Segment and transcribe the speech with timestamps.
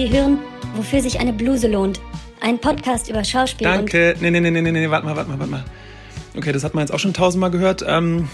[0.00, 0.38] Sie hören,
[0.76, 2.00] wofür sich eine Bluse lohnt.
[2.40, 4.16] Ein Podcast über Schauspiel Danke.
[4.18, 5.64] Nee, nee, nee, nee, nee, nee, warte mal, warte mal, warte mal.
[6.34, 7.84] Okay, das hat man jetzt auch schon tausendmal gehört.
[7.86, 8.26] Ähm,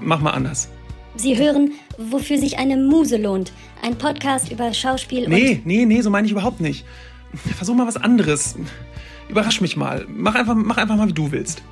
[0.00, 0.70] mach mal anders.
[1.12, 3.52] und Sie hören, wofür sich eine Muse lohnt.
[3.82, 6.86] Ein Podcast über Schauspiel Nee, nee, nee, so meine ich überhaupt nicht.
[7.54, 8.56] Versuch mal was anderes.
[9.28, 10.06] Überrasch mich mal.
[10.08, 11.62] Mach einfach, mach einfach mal, wie du willst.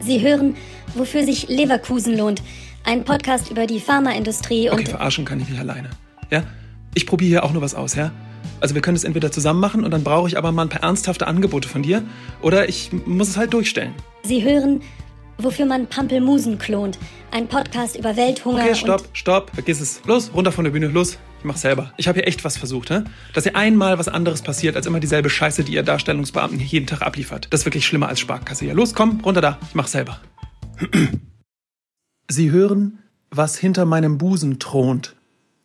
[0.00, 0.54] und Sie hören,
[0.94, 2.42] wofür sich Leverkusen lohnt.
[2.84, 5.88] Ein Podcast über die Pharmaindustrie Okay, und verarschen kann ich nicht alleine.
[6.30, 6.42] Ja?
[6.92, 8.12] Ich probiere hier auch nur was aus, ja?
[8.60, 10.82] Also wir können es entweder zusammen machen und dann brauche ich aber mal ein paar
[10.82, 12.02] ernsthafte Angebote von dir.
[12.42, 13.94] Oder ich muss es halt durchstellen.
[14.22, 14.80] Sie hören,
[15.38, 16.98] wofür man Pampelmusen klont.
[17.30, 20.00] Ein Podcast über Welthunger Okay, stopp, und stopp, vergiss es.
[20.06, 21.18] Los, runter von der Bühne, los.
[21.38, 21.92] Ich mach's selber.
[21.96, 23.02] Ich habe hier echt was versucht, hä?
[23.32, 26.86] Dass hier einmal was anderes passiert, als immer dieselbe Scheiße, die ihr Darstellungsbeamten hier jeden
[26.86, 27.46] Tag abliefert.
[27.50, 28.74] Das ist wirklich schlimmer als Sparkasse hier.
[28.74, 29.58] Los, komm, runter da.
[29.68, 30.20] Ich mach's selber.
[32.28, 32.98] Sie hören,
[33.30, 35.14] was hinter meinem Busen thront.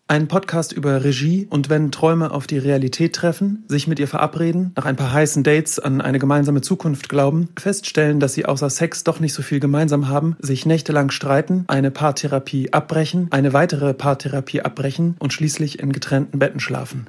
[0.06, 4.74] Ein Podcast über Regie und wenn Träume auf die Realität treffen, sich mit ihr verabreden,
[4.76, 9.06] nach ein paar heißen Dates an eine gemeinsame Zukunft glauben, feststellen, dass sie außer Sex
[9.06, 14.62] doch nicht so viel gemeinsam haben, sich nächtelang streiten, eine Paartherapie abbrechen, eine weitere Paartherapie
[14.62, 17.08] abbrechen und schließlich in getrennten Betten schlafen.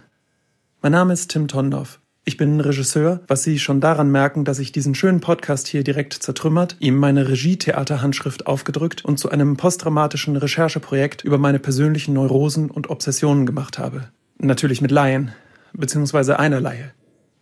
[0.81, 2.01] Mein Name ist Tim Tondorf.
[2.27, 6.15] Ich bin Regisseur, was Sie schon daran merken, dass ich diesen schönen Podcast hier direkt
[6.15, 12.89] zertrümmert, ihm meine Regie-Theater-Handschrift aufgedrückt und zu einem postdramatischen Rechercheprojekt über meine persönlichen Neurosen und
[12.89, 14.09] Obsessionen gemacht habe.
[14.39, 15.33] Natürlich mit Laien,
[15.75, 16.93] beziehungsweise einer Laie.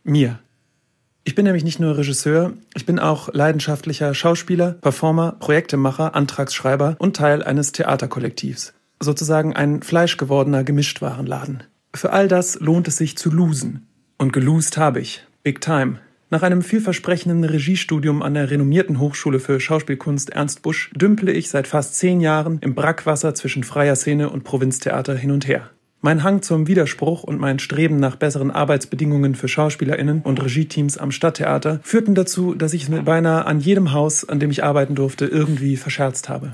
[0.03, 0.41] Mir.
[1.23, 7.15] Ich bin nämlich nicht nur Regisseur, ich bin auch leidenschaftlicher Schauspieler, Performer, Projektemacher, Antragsschreiber und
[7.15, 8.75] Teil eines Theaterkollektivs.
[8.99, 11.63] Sozusagen ein fleischgewordener Gemischtwarenladen.
[11.95, 13.87] Für all das lohnt es sich zu losen.
[14.23, 15.27] Und gelost habe ich.
[15.43, 15.99] Big time.
[16.31, 21.67] Nach einem vielversprechenden Regiestudium an der renommierten Hochschule für Schauspielkunst Ernst Busch dümpele ich seit
[21.67, 25.71] fast zehn Jahren im Brackwasser zwischen freier Szene und Provinztheater hin und her.
[26.03, 31.11] Mein Hang zum Widerspruch und mein Streben nach besseren Arbeitsbedingungen für SchauspielerInnen und Regieteams am
[31.11, 34.95] Stadttheater führten dazu, dass ich es mit beinahe an jedem Haus, an dem ich arbeiten
[34.95, 36.53] durfte, irgendwie verscherzt habe.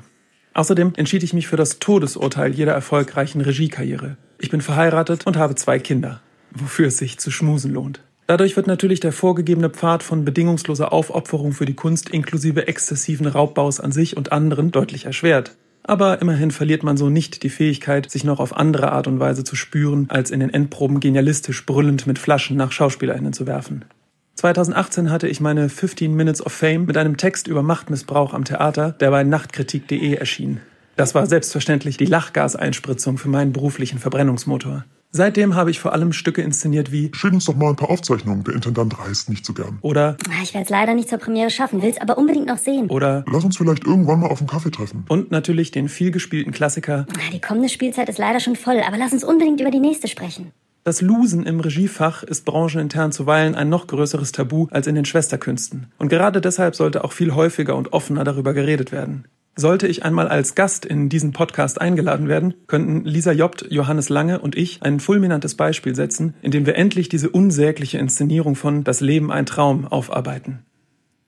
[0.55, 4.17] Außerdem entschied ich mich für das Todesurteil jeder erfolgreichen Regiekarriere.
[4.39, 6.23] Ich bin verheiratet und habe zwei Kinder,
[6.53, 8.03] wofür es sich zu schmusen lohnt.
[8.27, 13.81] Dadurch wird natürlich der vorgegebene Pfad von bedingungsloser Aufopferung für die Kunst inklusive exzessiven Raubbaus
[13.81, 15.57] an sich und anderen deutlich erschwert.
[15.83, 19.45] Aber immerhin verliert man so nicht die Fähigkeit, sich noch auf andere Art und Weise
[19.45, 23.87] zu spüren, als in den Endproben genialistisch brüllend mit Flaschen nach SchauspielerInnen zu werfen.
[24.35, 28.93] 2018 hatte ich meine 15 Minutes of Fame mit einem Text über Machtmissbrauch am Theater,
[28.93, 30.61] der bei nachtkritik.de erschien.
[30.97, 34.85] Das war selbstverständlich die Lachgaseinspritzung für meinen beruflichen Verbrennungsmotor.
[35.11, 38.45] Seitdem habe ich vor allem Stücke inszeniert wie Schick uns doch mal ein paar Aufzeichnungen.
[38.45, 39.79] Der Intendant reist nicht so gern.
[39.81, 42.89] oder Ah, ich werde es leider nicht zur Premiere schaffen, will's aber unbedingt noch sehen.
[42.91, 45.05] oder Lass uns vielleicht irgendwann mal auf einen Kaffee treffen.
[45.09, 49.13] und natürlich den vielgespielten Klassiker Ah, Die kommende Spielzeit ist leider schon voll, aber lass
[49.13, 50.53] uns unbedingt über die nächste sprechen.
[50.85, 55.87] Das Losen im Regiefach ist branchenintern zuweilen ein noch größeres Tabu als in den Schwesterkünsten.
[55.99, 59.25] Und gerade deshalb sollte auch viel häufiger und offener darüber geredet werden.
[59.61, 64.39] Sollte ich einmal als Gast in diesen Podcast eingeladen werden, könnten Lisa Jobt, Johannes Lange
[64.39, 69.33] und ich ein fulminantes Beispiel setzen, indem wir endlich diese unsägliche Inszenierung von Das Leben
[69.33, 70.61] ein Traum aufarbeiten.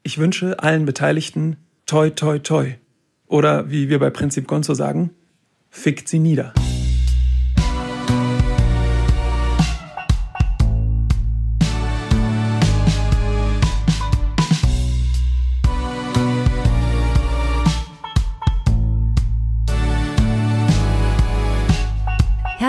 [0.04, 2.74] Ich wünsche allen Beteiligten toi toi toi.
[3.26, 5.10] Oder wie wir bei Prinzip Gonzo sagen,
[5.68, 6.54] fickt sie nieder.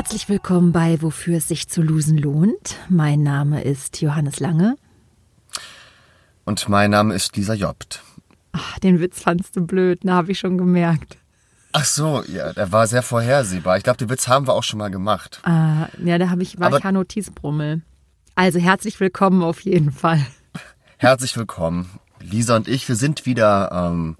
[0.01, 2.78] Herzlich willkommen bei Wofür es sich zu losen lohnt.
[2.89, 4.75] Mein Name ist Johannes Lange.
[6.44, 8.01] Und mein Name ist Lisa Jobt.
[8.51, 11.19] Ach, den Witz fandst du blöd, na, habe ich schon gemerkt.
[11.72, 13.78] Ach so, ja, der war sehr vorhersehbar.
[13.78, 15.40] Ich glaube, den Witz haben wir auch schon mal gemacht.
[15.44, 17.84] Ah, ja, da habe ich war Aber- ich Notizbrummel.
[18.34, 20.25] Also herzlich willkommen auf jeden Fall.
[20.97, 21.91] Herzlich willkommen.
[22.19, 24.17] Lisa und ich, wir sind wieder ähm,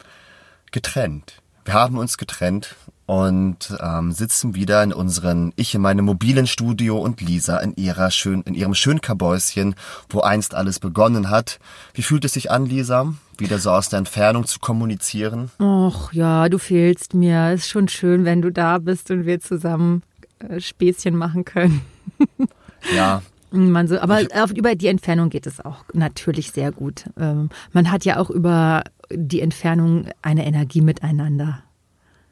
[0.72, 1.42] getrennt.
[1.66, 2.76] Wir haben uns getrennt
[3.12, 8.10] und ähm, sitzen wieder in unseren, ich in meinem mobilen Studio und Lisa in ihrer
[8.10, 9.76] schön, in ihrem schönen Kabäuschen,
[10.10, 11.60] wo einst alles begonnen hat.
[11.94, 13.14] Wie fühlt es sich an, Lisa?
[13.38, 15.52] Wieder so aus der Entfernung zu kommunizieren?
[15.60, 17.52] Och ja, du fehlst mir.
[17.52, 20.04] Ist schon schön, wenn du da bist und wir zusammen
[20.40, 21.82] äh, Späßchen machen können.
[22.96, 23.22] Ja,
[23.52, 27.04] Man so, aber auf, über die Entfernung geht es auch natürlich sehr gut.
[27.20, 31.62] Ähm, man hat ja auch über die Entfernung eine Energie miteinander.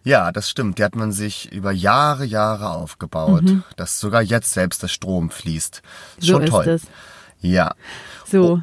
[0.03, 0.77] Ja, das stimmt.
[0.79, 3.43] Die hat man sich über Jahre, Jahre aufgebaut,
[3.75, 5.81] dass sogar jetzt selbst der Strom fließt.
[6.17, 6.21] Mhm.
[6.21, 6.67] So Schon ist toll.
[6.67, 6.81] es.
[7.41, 7.73] Ja.
[8.25, 8.61] So,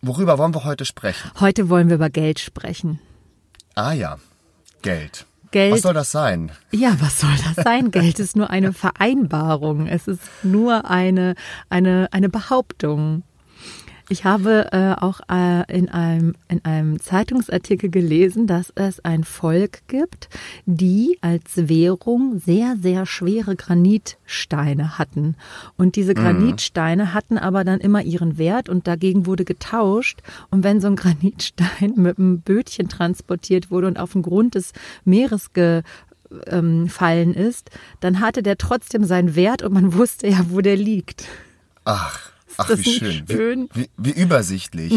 [0.00, 1.30] Worüber wollen wir heute sprechen?
[1.40, 3.00] heute wollen wir über Geld sprechen.
[3.74, 4.18] Ah ja,
[4.82, 5.26] Geld.
[5.50, 5.72] Geld.
[5.72, 6.52] Was soll das sein?
[6.72, 7.90] Ja, was soll das sein?
[7.90, 9.86] Geld ist nur eine Vereinbarung.
[9.86, 11.34] Es ist nur eine,
[11.70, 13.22] eine, eine Behauptung.
[14.10, 19.80] Ich habe äh, auch äh, in, einem, in einem Zeitungsartikel gelesen, dass es ein Volk
[19.86, 20.30] gibt,
[20.64, 25.36] die als Währung sehr, sehr schwere Granitsteine hatten.
[25.76, 30.20] Und diese Granitsteine hatten aber dann immer ihren Wert und dagegen wurde getauscht.
[30.50, 34.72] Und wenn so ein Granitstein mit einem Bötchen transportiert wurde und auf den Grund des
[35.04, 35.82] Meeres ge,
[36.46, 37.70] ähm, fallen ist,
[38.00, 41.24] dann hatte der trotzdem seinen Wert und man wusste ja, wo der liegt.
[41.84, 43.26] Ach, ach das wie schön.
[43.28, 43.60] schön?
[43.60, 43.68] Mhm.
[43.72, 44.92] Wie, wie, wie übersichtlich.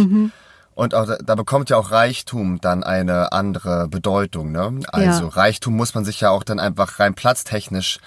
[0.73, 4.51] Und auch, da, bekommt ja auch Reichtum dann eine andere Bedeutung.
[4.51, 4.79] Ne?
[4.91, 5.29] Also Ja.
[5.29, 7.99] Reichtum muss man sich ja auch dann einfach rein platztechnisch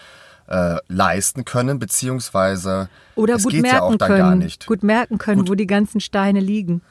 [0.47, 4.19] äh, leisten können, beziehungsweise Oder es gut geht merken ja auch dann können.
[4.21, 4.67] gar nicht.
[4.67, 5.51] Gut merken können, Gut.
[5.51, 6.83] wo die ganzen Steine liegen.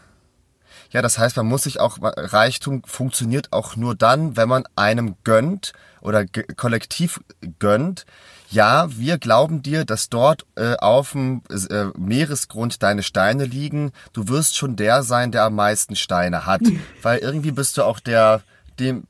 [0.91, 5.15] Ja, das heißt, man muss sich auch, Reichtum funktioniert auch nur dann, wenn man einem
[5.23, 6.25] gönnt oder
[6.55, 7.19] kollektiv
[7.59, 8.05] gönnt.
[8.53, 13.91] Ja, wir glauben dir, dass dort äh, auf dem äh, Meeresgrund deine Steine liegen.
[14.13, 16.61] Du wirst schon der sein, der am meisten Steine hat.
[17.01, 18.41] Weil irgendwie bist du auch der,
[18.79, 19.05] dem,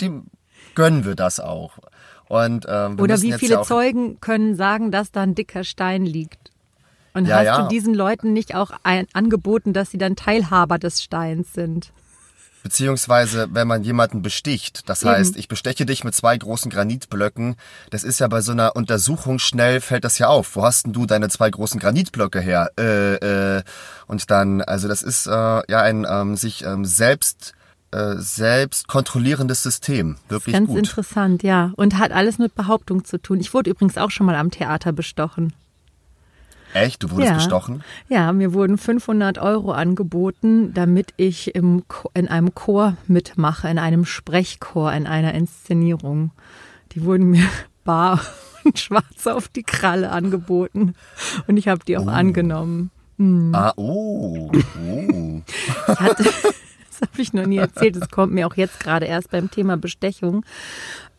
[0.00, 0.26] dem
[0.76, 1.78] gönnen wir das auch.
[2.28, 6.52] Und, ähm, Oder wie viele ja Zeugen können sagen, dass da ein dicker Stein liegt?
[7.12, 7.62] Und Ja, hast ja.
[7.62, 11.90] du diesen Leuten nicht auch ein, angeboten, dass sie dann Teilhaber des Steins sind?
[12.66, 15.12] Beziehungsweise, wenn man jemanden besticht, das Eben.
[15.12, 17.54] heißt, ich besteche dich mit zwei großen Granitblöcken,
[17.90, 20.56] das ist ja bei so einer Untersuchung schnell, fällt das ja auf.
[20.56, 22.72] Wo hast denn du deine zwei großen Granitblöcke her?
[22.76, 23.62] Äh, äh,
[24.08, 27.52] und dann, also das ist äh, ja ein ähm, sich ähm, selbst
[27.92, 30.16] äh, selbst kontrollierendes System.
[30.28, 30.78] Wirklich Ganz gut.
[30.78, 31.72] interessant, ja.
[31.76, 33.38] Und hat alles mit Behauptung zu tun.
[33.38, 35.52] Ich wurde übrigens auch schon mal am Theater bestochen.
[36.76, 37.02] Echt?
[37.02, 37.34] Du wurdest ja.
[37.36, 37.82] bestochen?
[38.08, 41.84] Ja, mir wurden 500 Euro angeboten, damit ich im,
[42.14, 46.32] in einem Chor mitmache, in einem Sprechchor, in einer Inszenierung.
[46.92, 47.46] Die wurden mir
[47.84, 48.20] bar
[48.64, 50.94] und schwarz auf die Kralle angeboten.
[51.46, 52.90] Und ich habe die auch angenommen.
[53.52, 54.50] Ah, oh.
[54.52, 55.42] oh.
[55.88, 56.24] Ich hatte,
[57.00, 59.78] das habe ich noch nie erzählt, das kommt mir auch jetzt gerade erst beim Thema
[59.78, 60.44] Bestechung.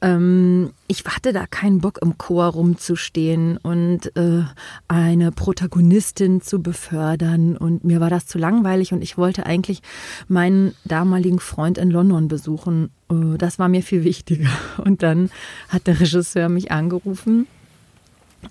[0.01, 4.43] Ähm, ich hatte da keinen Bock im Chor rumzustehen und äh,
[4.87, 9.81] eine Protagonistin zu befördern und mir war das zu langweilig und ich wollte eigentlich
[10.27, 12.91] meinen damaligen Freund in London besuchen.
[13.11, 14.49] Äh, das war mir viel wichtiger.
[14.83, 15.29] Und dann
[15.69, 17.47] hat der Regisseur mich angerufen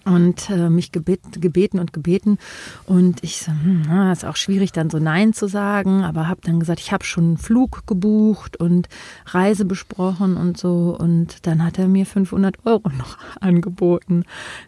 [0.04, 2.38] und äh, mich gebeten, gebeten und gebeten.
[2.86, 6.40] Und ich so, hm, na, ist auch schwierig, dann so Nein zu sagen, aber habe
[6.44, 8.88] dann gesagt, ich habe schon einen Flug gebucht und
[9.26, 10.96] Reise besprochen und so.
[10.98, 14.24] Und dann hat er mir 500 Euro noch angeboten.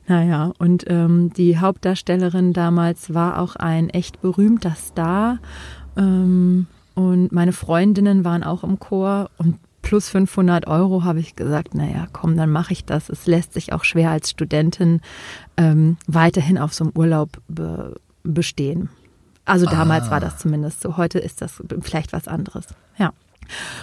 [0.06, 5.38] Naja, und ähm, die Hauptdarstellerin damals war auch ein echt berühmter Star.
[5.96, 9.56] Ähm, und meine Freundinnen waren auch im Chor und
[9.88, 13.08] plus 500 Euro habe ich gesagt, naja, komm, dann mache ich das.
[13.08, 15.00] Es lässt sich auch schwer als Studentin
[15.56, 18.90] ähm, weiterhin auf so einem Urlaub be bestehen.
[19.46, 20.98] Also damals war das zumindest so.
[20.98, 22.66] Heute ist das vielleicht was anderes.
[22.98, 23.14] Ja.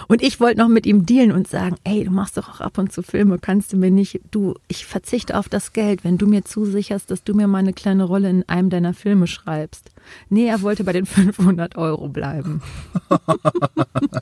[0.06, 2.78] Und ich wollte noch mit ihm dealen und sagen, ey, du machst doch auch ab
[2.78, 6.28] und zu Filme, kannst du mir nicht, du, ich verzichte auf das Geld, wenn du
[6.28, 9.90] mir zusicherst, dass du mir mal eine kleine Rolle in einem deiner Filme schreibst.
[10.28, 12.62] Nee, er wollte bei den 500 Euro bleiben.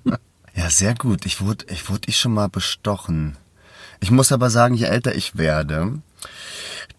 [0.55, 1.27] Ja, sehr gut.
[1.27, 3.37] Ich wurde, ich wurde ich schon mal bestochen.
[4.01, 6.01] Ich muss aber sagen, je älter ich werde,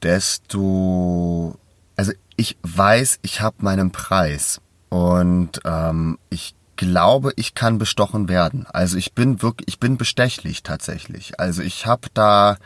[0.02, 1.58] desto,
[1.96, 4.60] also ich weiß, ich habe meinen Preis
[4.90, 8.66] und ähm, ich glaube, ich kann bestochen werden.
[8.68, 11.40] Also ich bin wirklich, ich bin bestechlich tatsächlich.
[11.40, 12.58] Also ich habe da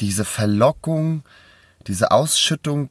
[0.00, 1.22] diese Verlockung,
[1.86, 2.90] diese Ausschüttung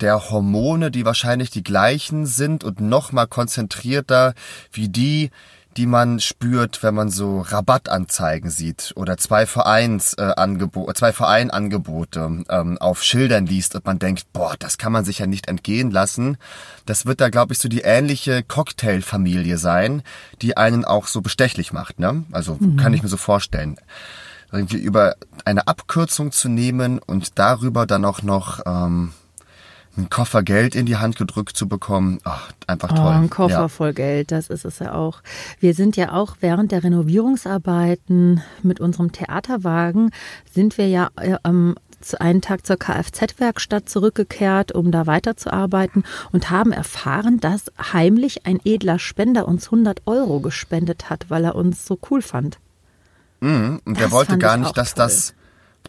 [0.00, 4.34] der Hormone, die wahrscheinlich die gleichen sind und noch mal konzentrierter
[4.72, 5.30] wie die,
[5.76, 12.44] die man spürt, wenn man so Rabattanzeigen sieht oder zwei Vereins äh, Angebo zwei Vereinangebote
[12.48, 15.90] ähm, auf Schildern liest und man denkt, boah, das kann man sich ja nicht entgehen
[15.90, 16.38] lassen.
[16.86, 20.02] Das wird da, glaube ich, so die ähnliche Cocktailfamilie sein,
[20.42, 22.00] die einen auch so bestechlich macht.
[22.00, 22.24] Ne?
[22.32, 23.76] Also kann ich mir so vorstellen
[24.52, 25.14] irgendwie über
[25.44, 29.12] eine Abkürzung zu nehmen und darüber dann auch noch ähm,
[29.96, 33.06] einen Koffer Geld in die Hand gedrückt zu bekommen, ach, einfach Oh, toll.
[33.12, 33.68] ein Koffer Ja.
[33.68, 35.20] voll Geld, das ist es ja auch.
[35.58, 40.10] Wir sind ja auch während der Renovierungsarbeiten mit unserem Theaterwagen
[40.52, 46.48] sind wir ja äh, am zu einen Tag zur Kfz-Werkstatt zurückgekehrt, um da weiterzuarbeiten und
[46.50, 51.84] haben erfahren, dass heimlich ein edler Spender uns 100 Euro gespendet hat, weil er uns
[51.84, 52.58] so cool fand.
[53.40, 53.82] Mhm.
[53.84, 55.04] Und der Das wollte fand gar ich nicht, dass toll.
[55.04, 55.34] das,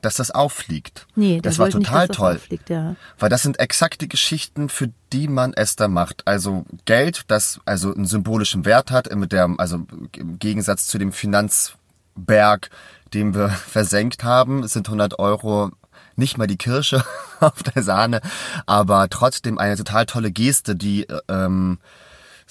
[0.02, 1.08] dass das auffliegt.
[1.16, 2.40] Nee, der das war total nicht, toll.
[2.50, 2.96] Das ja.
[3.20, 6.28] Weil das sind exakt die Geschichten, für die man es da macht.
[6.28, 11.12] Also Geld, das also einen symbolischen Wert hat, mit der, also im Gegensatz zu dem
[11.12, 11.74] Finanz,
[12.16, 12.70] Berg,
[13.14, 14.68] den wir versenkt haben.
[14.68, 15.72] Sind 100 Euro
[16.16, 17.04] nicht mal die Kirsche
[17.40, 18.22] auf der Sahne,
[18.66, 21.80] aber trotzdem eine total tolle Geste, die ähm,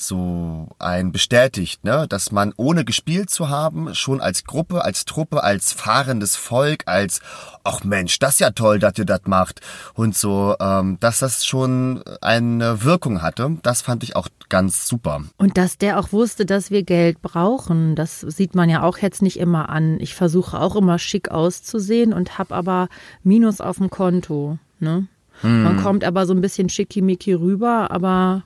[0.00, 5.44] so ein bestätigt, ne, dass man ohne gespielt zu haben, schon als Gruppe, als Truppe,
[5.44, 7.20] als fahrendes Volk, als
[7.64, 9.60] ach Mensch, das ist ja toll, dass ihr das macht
[9.94, 15.22] und so, ähm, dass das schon eine Wirkung hatte, das fand ich auch ganz super.
[15.36, 19.22] Und dass der auch wusste, dass wir Geld brauchen, das sieht man ja auch jetzt
[19.22, 19.98] nicht immer an.
[20.00, 22.88] Ich versuche auch immer schick auszusehen und habe aber
[23.22, 25.06] Minus auf dem Konto, ne?
[25.40, 25.62] Hm.
[25.62, 28.42] Man kommt aber so ein bisschen schickimicki rüber, aber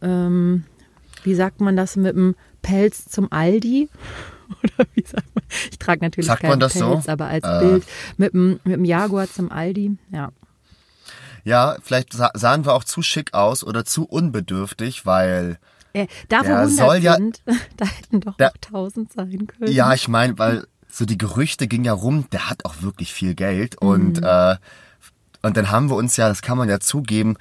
[0.00, 0.64] ähm,
[1.24, 3.88] wie sagt man das mit dem Pelz zum Aldi?
[4.62, 5.44] Oder wie sagt man?
[5.70, 7.02] Ich trage natürlich sagt keinen Pelz, so?
[7.06, 7.58] aber als äh.
[7.60, 7.84] Bild
[8.16, 10.30] mit dem, mit dem Jaguar zum Aldi, ja.
[11.44, 15.58] Ja, vielleicht sahen wir auch zu schick aus oder zu unbedürftig, weil
[15.94, 17.40] äh, da wo 100 soll ja, sind,
[17.76, 19.72] da hätten doch der, auch 1000 sein können.
[19.72, 23.34] Ja, ich meine, weil so die Gerüchte gingen ja rum, der hat auch wirklich viel
[23.34, 23.88] Geld mhm.
[23.88, 24.56] und äh,
[25.42, 27.36] und dann haben wir uns ja, das kann man ja zugeben,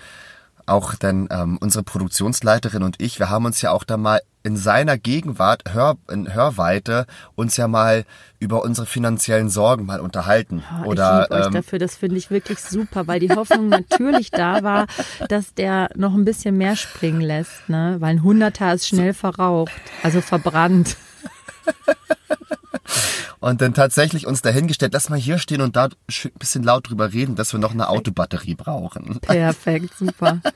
[0.70, 4.56] auch dann ähm, unsere Produktionsleiterin und ich, wir haben uns ja auch da mal in
[4.56, 8.06] seiner Gegenwart, Hör, in Hörweite, uns ja mal
[8.40, 10.64] über unsere finanziellen Sorgen mal unterhalten.
[10.84, 13.68] Oh, Oder, ich liebe ähm, euch dafür, das finde ich wirklich super, weil die Hoffnung
[13.70, 14.88] natürlich da war,
[15.28, 17.98] dass der noch ein bisschen mehr springen lässt, ne?
[18.00, 19.72] Weil ein Hunderter ist schnell verraucht,
[20.04, 20.96] also verbrannt.
[23.40, 27.14] und dann tatsächlich uns dahingestellt, lass mal hier stehen und da ein bisschen laut drüber
[27.14, 29.20] reden, dass wir noch eine Autobatterie brauchen.
[29.22, 30.42] Perfekt, super.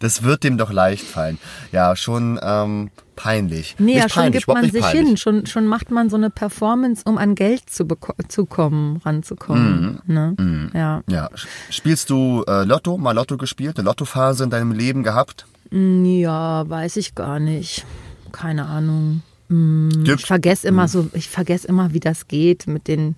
[0.00, 1.38] Das wird dem doch leicht fallen.
[1.72, 3.76] Ja, schon ähm, peinlich.
[3.78, 5.08] Nee, ja, schon gibt man sich peinlich.
[5.08, 5.16] hin.
[5.18, 7.86] Schon, schon macht man so eine Performance, um an Geld zu,
[8.28, 10.00] zu kommen, ranzukommen.
[10.06, 10.34] Mm, ne?
[10.38, 11.02] mm, ja.
[11.06, 11.28] ja.
[11.68, 12.96] Spielst du äh, Lotto?
[12.96, 13.78] Mal Lotto gespielt?
[13.78, 15.46] Eine Lottophase in deinem Leben gehabt?
[15.70, 17.84] Ja, weiß ich gar nicht.
[18.32, 19.22] Keine Ahnung.
[19.50, 20.88] Mm, ich vergesse immer mm.
[20.88, 23.16] so, ich vergesse immer, wie das geht mit den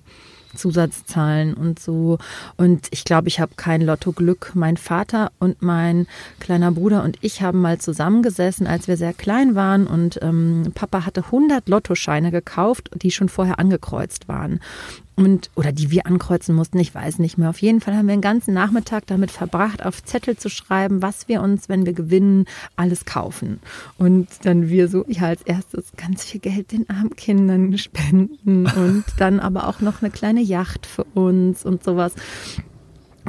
[0.56, 2.18] Zusatzzahlen und so.
[2.56, 4.52] Und ich glaube, ich habe kein Lottoglück.
[4.54, 6.06] Mein Vater und mein
[6.40, 9.86] kleiner Bruder und ich haben mal zusammengesessen, als wir sehr klein waren.
[9.86, 14.60] Und ähm, Papa hatte 100 Lottoscheine gekauft, die schon vorher angekreuzt waren
[15.14, 17.50] und oder die wir ankreuzen mussten, ich weiß nicht mehr.
[17.50, 21.28] Auf jeden Fall haben wir den ganzen Nachmittag damit verbracht, auf Zettel zu schreiben, was
[21.28, 23.60] wir uns, wenn wir gewinnen, alles kaufen.
[23.98, 29.04] Und dann wir so, ja, als erstes ganz viel Geld den armen Kindern spenden und
[29.18, 32.14] dann aber auch noch eine kleine Yacht für uns und sowas.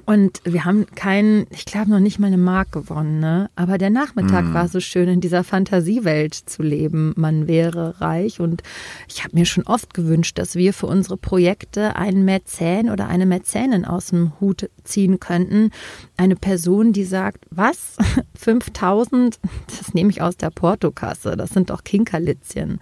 [0.05, 3.49] Und wir haben keinen, ich glaube noch nicht mal eine Mark gewonnen, ne?
[3.55, 4.53] Aber der Nachmittag mm.
[4.53, 7.13] war so schön, in dieser Fantasiewelt zu leben.
[7.15, 8.63] Man wäre reich und
[9.07, 13.25] ich habe mir schon oft gewünscht, dass wir für unsere Projekte einen Mäzen oder eine
[13.25, 15.69] Mäzenin aus dem Hut ziehen könnten.
[16.17, 17.97] Eine Person, die sagt, was?
[18.35, 19.39] 5000?
[19.67, 21.37] Das nehme ich aus der Portokasse.
[21.37, 22.79] Das sind doch Kinkerlitzchen.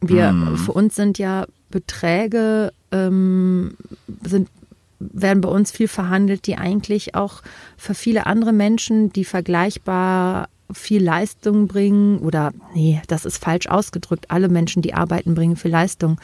[0.00, 0.56] Wir, mm.
[0.56, 3.76] für uns sind ja Beträge, ähm,
[4.22, 4.48] sind
[4.98, 7.42] werden bei uns viel verhandelt, die eigentlich auch
[7.76, 14.30] für viele andere Menschen, die vergleichbar viel Leistung bringen oder nee, das ist falsch ausgedrückt.
[14.30, 16.18] Alle Menschen, die arbeiten, bringen viel Leistung.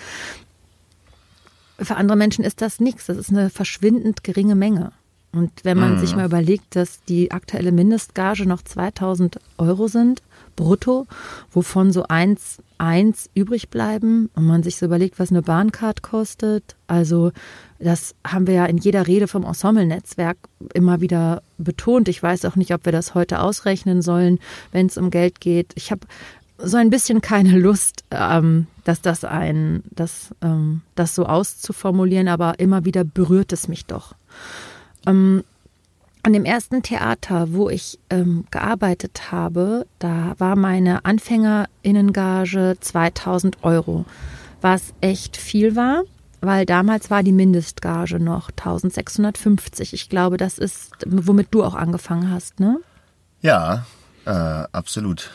[1.79, 3.07] Für andere Menschen ist das nichts.
[3.07, 4.93] Das ist eine verschwindend geringe Menge.
[5.33, 5.99] Und wenn man mhm.
[5.99, 10.23] sich mal überlegt, dass die aktuelle Mindestgage noch 2000 Euro sind,
[10.57, 11.07] brutto,
[11.51, 16.75] wovon so eins, eins übrig bleiben und man sich so überlegt, was eine Bahncard kostet.
[16.89, 17.31] Also
[17.79, 20.37] das haben wir ja in jeder Rede vom Ensemble-Netzwerk
[20.75, 22.09] immer wieder betont.
[22.09, 24.41] Ich weiß auch nicht, ob wir das heute ausrechnen sollen,
[24.73, 25.71] wenn es um Geld geht.
[25.77, 26.09] Ich habe
[26.59, 32.59] so ein bisschen keine Lust, ähm, dass das ein, das, ähm, das so auszuformulieren, aber
[32.59, 34.15] immer wieder berührt es mich doch.
[35.07, 35.45] Ähm,
[36.23, 44.05] an dem ersten Theater, wo ich ähm, gearbeitet habe, da war meine Anfängerinnengage 2000 Euro,
[44.61, 46.05] was echt viel war,
[46.41, 49.95] weil damals war die Mindestgage noch 1650.
[49.95, 52.79] Ich glaube, das ist, womit du auch angefangen hast, ne?
[53.41, 53.85] Ja,
[54.25, 55.31] äh, absolut.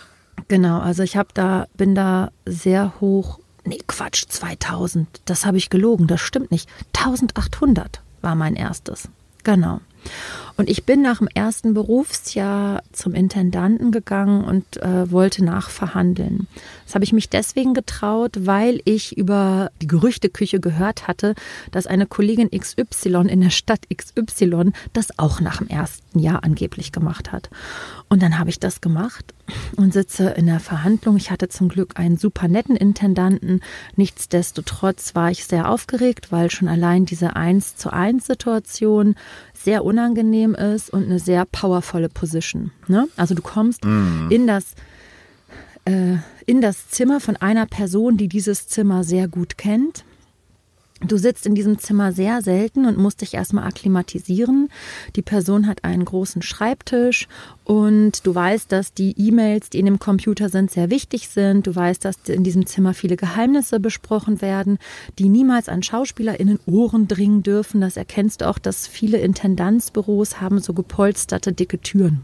[0.48, 3.39] Genau, also ich habe da, bin da sehr hoch.
[3.65, 5.08] Nee, Quatsch, 2000.
[5.25, 6.70] Das habe ich gelogen, das stimmt nicht.
[6.96, 9.10] 1800 war mein erstes.
[9.44, 9.82] Genau.
[10.58, 16.48] Und ich bin nach dem ersten Berufsjahr zum Intendanten gegangen und äh, wollte nachverhandeln.
[16.86, 21.36] Das habe ich mich deswegen getraut, weil ich über die Gerüchteküche gehört hatte,
[21.72, 26.92] dass eine Kollegin XY in der Stadt XY das auch nach dem ersten Jahr angeblich
[26.92, 27.52] gemacht hat.
[28.10, 29.34] Und dann habe ich das gemacht
[29.76, 31.18] und sitze in der Verhandlung.
[31.18, 33.62] Ich hatte zum Glück einen super netten Intendanten.
[33.96, 39.16] Nichtsdestotrotz war ich sehr aufgeregt, weil schon allein diese Eins zu eins Situation
[39.64, 42.72] sehr unangenehm ist und eine sehr powervolle Position.
[42.88, 43.08] Ne?
[43.18, 44.28] Also du kommst mhm.
[44.30, 44.74] in das
[45.86, 50.06] äh, in das Zimmer von einer Person, die dieses Zimmer sehr gut kennt.
[51.01, 54.70] Du sitzt in diesem Zimmer sehr selten und musst dich erstmal akklimatisieren.
[55.16, 57.27] Die Person hat einen großen Schreibtisch
[57.63, 61.68] und du weißt, dass die E-Mails, die in dem Computer sind, sehr wichtig sind.
[61.68, 64.80] Du weißt, dass in diesem Zimmer viele Geheimnisse besprochen werden,
[65.20, 67.80] die niemals an SchauspielerInnen Ohren dringen dürfen.
[67.80, 72.24] Das erkennst du auch, dass viele Intendanzbüros haben so gepolsterte dicke Türen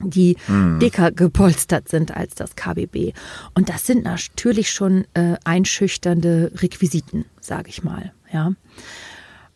[0.00, 0.78] die mhm.
[0.80, 3.12] dicker gepolstert sind als das KBB.
[3.54, 8.12] Und das sind natürlich schon äh, einschüchternde Requisiten, sage ich mal.
[8.32, 8.52] Ja.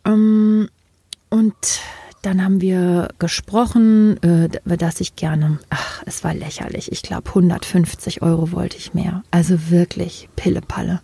[0.04, 0.68] Ähm,
[1.30, 1.54] und
[2.22, 6.90] dann haben wir gesprochen, äh, dass ich gerne, ach, es war lächerlich.
[6.90, 9.22] Ich glaube, 150 Euro wollte ich mehr.
[9.30, 11.00] Also wirklich Pillepalle.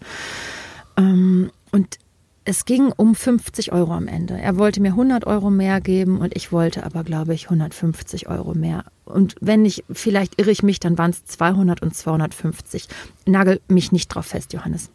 [0.97, 1.99] Ähm, und
[2.45, 4.39] es ging um 50 Euro am Ende.
[4.39, 8.55] Er wollte mir 100 Euro mehr geben und ich wollte aber, glaube ich, 150 Euro
[8.55, 8.85] mehr.
[9.07, 12.89] Und wenn ich, vielleicht irre ich mich, dann waren es 200 und 250.
[13.25, 14.91] Nagel mich nicht drauf fest, Johannes.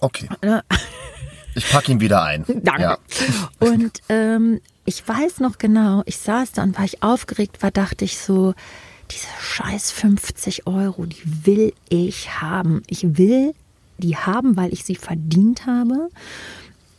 [0.00, 0.28] Okay.
[1.54, 2.44] Ich packe ihn wieder ein.
[2.62, 2.82] Danke.
[2.82, 2.98] Ja.
[3.60, 8.04] Und ähm, ich weiß noch genau, ich saß da und weil ich aufgeregt war, dachte
[8.04, 8.54] ich so,
[9.10, 12.82] diese scheiß 50 Euro, die will ich haben.
[12.88, 13.54] Ich will
[13.98, 16.08] die haben, weil ich sie verdient habe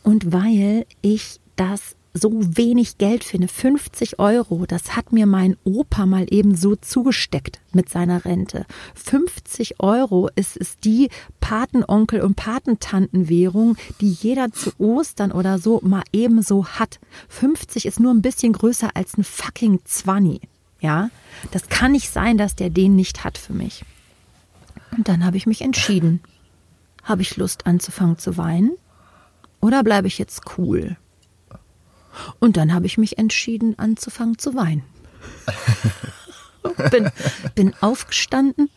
[0.06, 6.06] und weil ich das so wenig Geld finde, 50 Euro, das hat mir mein Opa
[6.06, 8.66] mal eben so zugesteckt mit seiner Rente.
[8.94, 11.10] 50 Euro ist es die
[11.40, 17.00] Patenonkel- und Patentantenwährung, die jeder zu Ostern oder so mal ebenso hat.
[17.28, 20.40] 50 ist nur ein bisschen größer als ein fucking 20.
[20.80, 21.10] Ja,
[21.50, 23.84] das kann nicht sein, dass der den nicht hat für mich.
[24.96, 26.20] Und dann habe ich mich entschieden.
[27.02, 28.70] Habe ich Lust anzufangen zu weinen?
[29.60, 30.96] Oder bleibe ich jetzt cool?
[32.38, 34.82] Und dann habe ich mich entschieden, anzufangen zu weinen.
[36.90, 37.10] bin,
[37.54, 38.70] bin aufgestanden.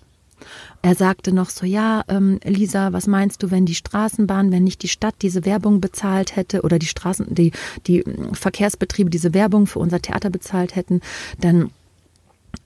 [0.81, 4.81] Er sagte noch so, ja, ähm, Lisa, was meinst du, wenn die Straßenbahn, wenn nicht
[4.81, 7.51] die Stadt diese Werbung bezahlt hätte oder die Straßen, die,
[7.87, 11.01] die Verkehrsbetriebe diese Werbung für unser Theater bezahlt hätten,
[11.39, 11.71] dann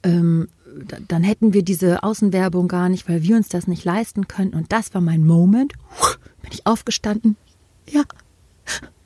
[0.04, 0.48] ähm,
[1.08, 4.54] dann hätten wir diese Außenwerbung gar nicht, weil wir uns das nicht leisten können.
[4.54, 5.74] Und das war mein Moment.
[6.42, 7.38] Bin ich aufgestanden,
[7.90, 8.04] ja.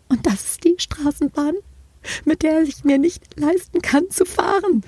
[0.07, 1.55] Und das ist die Straßenbahn,
[2.25, 4.83] mit der ich mir nicht leisten kann zu fahren.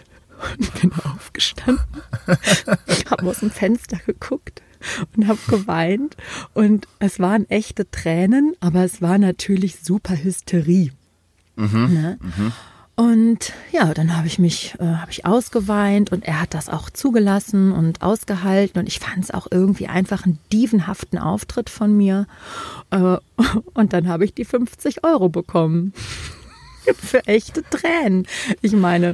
[0.58, 1.84] Und bin aufgestanden,
[3.10, 4.62] habe aus dem Fenster geguckt
[5.16, 6.16] und habe geweint.
[6.54, 10.92] Und es waren echte Tränen, aber es war natürlich super Hysterie.
[11.56, 12.20] Mhm, ne?
[12.22, 12.54] mhm.
[13.00, 16.90] Und ja, dann habe ich mich, äh, habe ich ausgeweint und er hat das auch
[16.90, 22.28] zugelassen und ausgehalten und ich fand es auch irgendwie einfach einen dievenhaften Auftritt von mir.
[22.90, 23.16] Äh,
[23.74, 25.94] und dann habe ich die 50 Euro bekommen.
[27.02, 28.28] für echte Tränen.
[28.62, 29.14] Ich meine,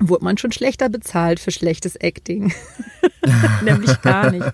[0.00, 2.52] wurde man schon schlechter bezahlt für schlechtes Acting.
[3.62, 4.52] Nämlich gar nicht.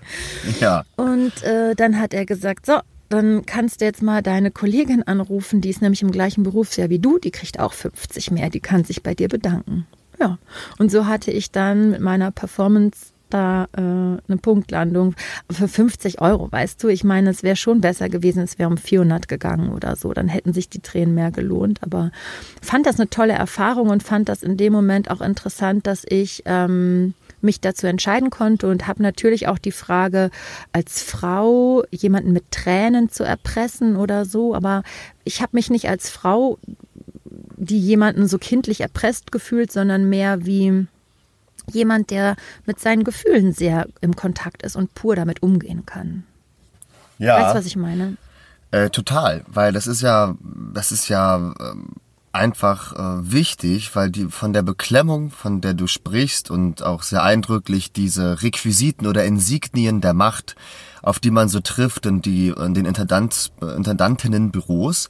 [0.59, 0.83] Ja.
[0.97, 2.77] Und äh, dann hat er gesagt, so,
[3.09, 6.99] dann kannst du jetzt mal deine Kollegin anrufen, die ist nämlich im gleichen Berufsjahr wie
[6.99, 9.85] du, die kriegt auch 50 mehr, die kann sich bei dir bedanken.
[10.19, 10.37] Ja,
[10.77, 15.15] und so hatte ich dann mit meiner Performance da äh, eine Punktlandung
[15.51, 16.87] für 50 Euro, weißt du?
[16.87, 20.27] Ich meine, es wäre schon besser gewesen, es wäre um 400 gegangen oder so, dann
[20.27, 21.79] hätten sich die Tränen mehr gelohnt.
[21.81, 22.11] Aber
[22.61, 26.43] fand das eine tolle Erfahrung und fand das in dem Moment auch interessant, dass ich
[26.45, 27.13] ähm,
[27.45, 30.29] mich dazu entscheiden konnte und habe natürlich auch die Frage,
[30.73, 34.83] als Frau jemanden mit Tränen zu erpressen oder so, aber
[35.23, 36.57] ich habe mich nicht als Frau,
[37.57, 40.87] die jemanden so kindlich erpresst gefühlt, sondern mehr wie
[41.71, 46.23] jemand, der mit seinen Gefühlen sehr im Kontakt ist und pur damit umgehen kann.
[47.17, 47.39] Ja.
[47.39, 48.17] Weißt du, was ich meine?
[48.71, 50.35] Äh, total, weil das ist ja,
[50.73, 51.87] das ist ja ähm,
[52.35, 57.23] einfach äh, wichtig, weil die von der Beklemmung, von der du sprichst und auch sehr
[57.23, 60.55] eindrücklich diese Requisiten oder Insignien der Macht,
[61.01, 65.09] auf die man so trifft in die in den Intendant, Intendantinnenbüros,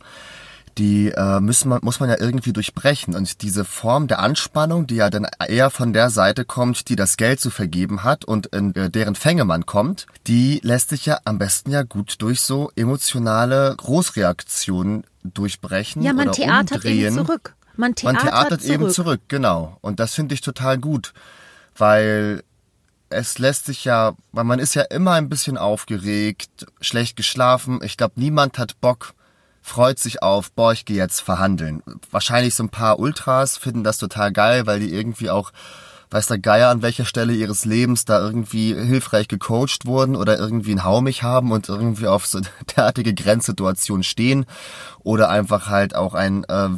[0.77, 3.15] die äh, müssen man, muss man ja irgendwie durchbrechen.
[3.15, 7.17] Und diese Form der Anspannung, die ja dann eher von der Seite kommt, die das
[7.17, 11.19] Geld zu vergeben hat und in äh, deren Fänge man kommt, die lässt sich ja
[11.25, 17.17] am besten ja gut durch so emotionale Großreaktionen durchbrechen ja, man oder theatert umdrehen.
[17.17, 17.55] Eben zurück.
[17.77, 18.73] Man theatert, man theatert zurück.
[18.73, 19.77] eben zurück, genau.
[19.81, 21.13] Und das finde ich total gut,
[21.77, 22.43] weil
[23.09, 27.79] es lässt sich ja, weil man ist ja immer ein bisschen aufgeregt, schlecht geschlafen.
[27.83, 29.13] Ich glaube, niemand hat Bock,
[29.61, 31.81] freut sich auf, boah, ich gehe jetzt verhandeln.
[32.11, 35.51] Wahrscheinlich so ein paar Ultras finden das total geil, weil die irgendwie auch
[36.15, 40.71] weiß der Geier an welcher Stelle ihres Lebens da irgendwie hilfreich gecoacht wurden oder irgendwie
[40.71, 42.39] einen Haumig haben und irgendwie auf so
[42.77, 44.45] derartige Grenzsituationen stehen
[45.03, 46.69] oder einfach halt auch ein äh,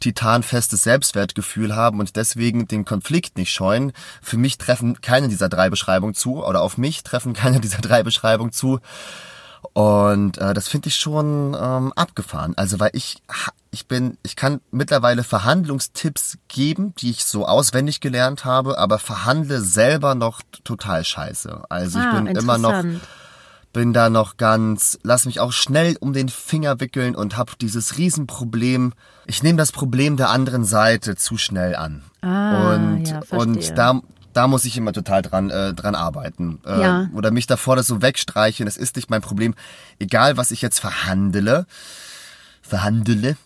[0.00, 3.92] titanfestes Selbstwertgefühl haben und deswegen den Konflikt nicht scheuen.
[4.20, 8.02] Für mich treffen keine dieser drei Beschreibungen zu oder auf mich treffen keine dieser drei
[8.02, 8.80] Beschreibungen zu.
[9.72, 12.52] Und äh, das finde ich schon ähm, abgefahren.
[12.56, 13.22] Also weil ich
[13.74, 19.60] ich bin ich kann mittlerweile Verhandlungstipps geben, die ich so auswendig gelernt habe, aber verhandle
[19.60, 21.64] selber noch total scheiße.
[21.68, 22.84] Also Ah, ich bin immer noch
[23.74, 27.98] bin da noch ganz, lass mich auch schnell um den Finger wickeln und hab dieses
[27.98, 28.92] Riesenproblem.
[29.26, 32.02] Ich nehme das Problem der anderen Seite zu schnell an.
[32.22, 34.00] Ah, und ja, und da
[34.32, 37.08] da muss ich immer total dran äh, dran arbeiten äh, Ja.
[37.14, 38.66] oder mich davor das so wegstreichen.
[38.66, 39.54] Das ist nicht mein Problem.
[39.98, 41.66] Egal was ich jetzt verhandle,
[42.62, 43.36] verhandle.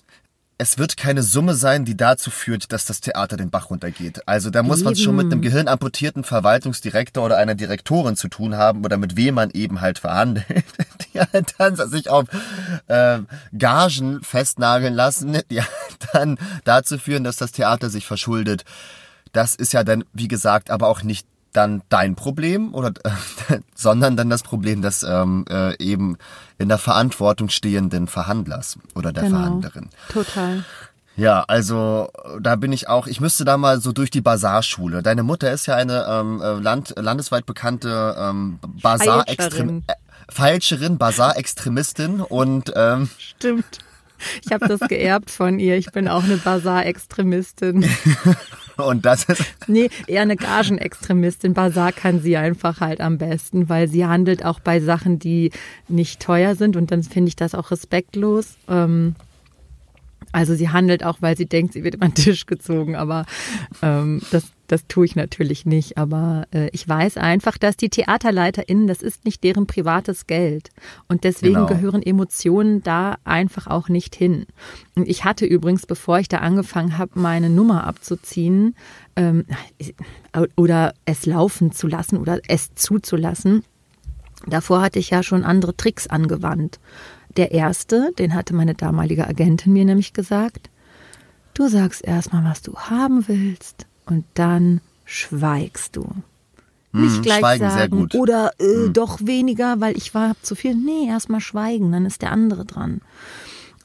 [0.60, 4.26] Es wird keine Summe sein, die dazu führt, dass das Theater den Bach runtergeht.
[4.26, 8.56] Also da muss man es schon mit einem gehirnamputierten Verwaltungsdirektor oder einer Direktorin zu tun
[8.56, 10.46] haben oder mit wem man eben halt verhandelt,
[11.14, 12.26] die halt dann sich auf
[12.88, 13.20] äh,
[13.56, 18.64] Gagen festnageln lassen, die halt dann dazu führen, dass das Theater sich verschuldet.
[19.32, 24.16] Das ist ja dann, wie gesagt, aber auch nicht dann dein Problem oder äh, sondern
[24.16, 26.16] dann das Problem des ähm, äh, eben
[26.58, 29.36] in der Verantwortung stehenden Verhandlers oder der Genau.
[29.38, 29.88] Verhandlerin.
[30.12, 30.64] Total.
[31.16, 33.08] Ja, also da bin ich auch.
[33.08, 35.02] Ich müsste da mal so durch die Basarschule.
[35.02, 39.84] Deine Mutter ist ja eine ähm, äh, Land, landesweit bekannte ähm, Basar-Extrem Feilscherin.
[39.88, 39.94] äh,
[40.30, 43.78] Feilscherin, Basar-Extremistin und ähm, Stimmt.
[44.44, 45.76] Ich habe das geerbt von ihr.
[45.76, 47.84] Ich bin auch eine Basar-Extremistin.
[48.78, 51.54] und das ist Nee, eher eine Gagenextremistin.
[51.54, 55.50] Basar kann sie einfach halt am besten, weil sie handelt auch bei Sachen, die
[55.88, 58.56] nicht teuer sind und dann finde ich das auch respektlos.
[58.68, 59.14] Ähm,
[60.32, 63.26] also sie handelt auch, weil sie denkt, sie wird über den Tisch gezogen, aber
[63.82, 65.96] ähm, das, das tue ich natürlich nicht.
[65.98, 70.70] Aber äh, ich weiß einfach, dass die TheaterleiterInnen, das ist nicht deren privates Geld.
[71.08, 71.66] Und deswegen Genau.
[71.66, 74.46] gehören Emotionen da einfach auch nicht hin.
[74.94, 78.74] Und ich hatte übrigens, bevor ich da angefangen habe, meine Nummer abzuziehen
[79.16, 79.44] ähm,
[80.56, 83.64] oder es laufen zu lassen oder es zuzulassen,
[84.46, 86.78] Davor hatte ich ja schon andere Tricks angewandt.
[87.36, 90.70] Der erste, den hatte meine damalige Agentin mir nämlich gesagt,
[91.54, 96.06] du sagst erstmal, was du haben willst und dann schweigst du.
[96.92, 97.98] Nicht Hm, gleich schweigen, sagen.
[98.12, 98.20] Hm.
[98.20, 100.74] oder äh, doch weniger, weil ich war zu viel.
[100.74, 103.00] Nee, erstmal schweigen, dann ist der andere dran.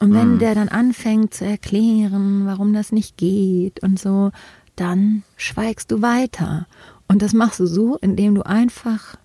[0.00, 0.14] Und Hm.
[0.14, 4.30] wenn der dann anfängt zu erklären, warum das nicht geht und so,
[4.76, 6.66] dann schweigst du weiter.
[7.06, 9.16] Und das machst du so, indem du einfach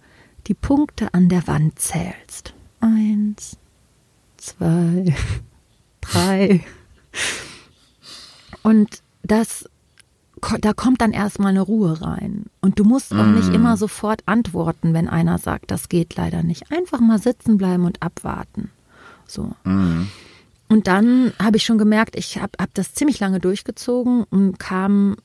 [0.48, 2.54] die Punkte an der Wand zählst.
[2.82, 3.58] Eins,
[4.50, 5.14] zwei,
[6.02, 6.62] drei.
[8.64, 9.70] Und das,
[10.62, 12.46] da kommt dann erstmal eine Ruhe rein.
[12.62, 16.72] Und du musst auch nicht immer sofort antworten, wenn einer sagt, das geht leider nicht.
[16.72, 18.72] Einfach mal sitzen bleiben und abwarten.
[19.28, 19.54] So.
[20.70, 25.16] Und dann habe ich schon gemerkt, ich habe hab das ziemlich lange durchgezogen und kam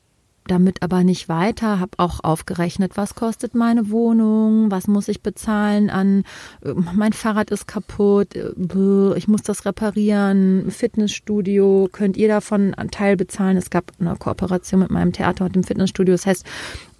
[0.46, 5.88] damit aber nicht weiter, habe auch aufgerechnet, was kostet meine Wohnung, was muss ich bezahlen
[5.88, 6.24] an,
[6.62, 12.90] äh, mein Fahrrad ist kaputt, äh, ich muss das reparieren, Fitnessstudio, könnt ihr davon einen
[12.90, 13.56] Teil bezahlen?
[13.56, 16.44] Es gab eine Kooperation mit meinem Theater und dem Fitnessstudio, das heißt,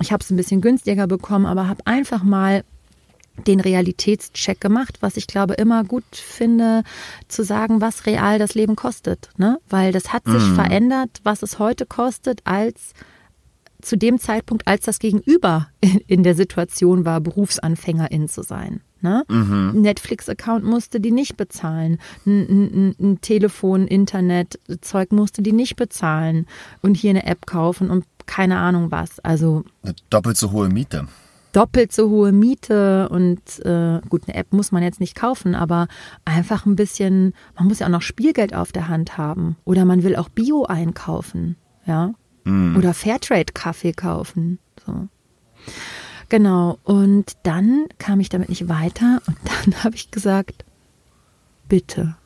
[0.00, 2.64] ich habe es ein bisschen günstiger bekommen, aber habe einfach mal
[3.46, 6.84] den Realitätscheck gemacht, was ich glaube immer gut finde,
[7.26, 9.28] zu sagen, was real das Leben kostet.
[9.36, 9.58] Ne?
[9.68, 12.94] Weil das hat sich verändert, was es heute kostet, als
[13.84, 15.68] zu dem Zeitpunkt, als das Gegenüber
[16.06, 18.80] in, der Situation war, Berufsanfängerin zu sein.
[19.00, 19.22] Ne?
[19.28, 21.98] Ein Netflix-Account musste die nicht bezahlen.
[22.24, 26.46] Ein, ein, ein Telefon, Internet, Zeug musste die nicht bezahlen
[26.80, 29.20] und hier eine App kaufen und keine Ahnung was.
[29.20, 31.06] Also eine doppelt so hohe Miete.
[31.52, 35.86] doppelt so hohe Miete und äh, gut, eine App muss man jetzt nicht kaufen, aber
[36.24, 40.02] einfach ein bisschen, man muss ja auch noch Spielgeld auf der Hand haben oder man
[40.02, 42.14] will auch Bio einkaufen, ja,
[42.46, 45.08] oder Fairtrade-Kaffee kaufen, so.
[46.28, 50.64] Genau, und dann kam ich damit nicht weiter und dann habe ich gesagt,
[51.68, 52.16] bitte,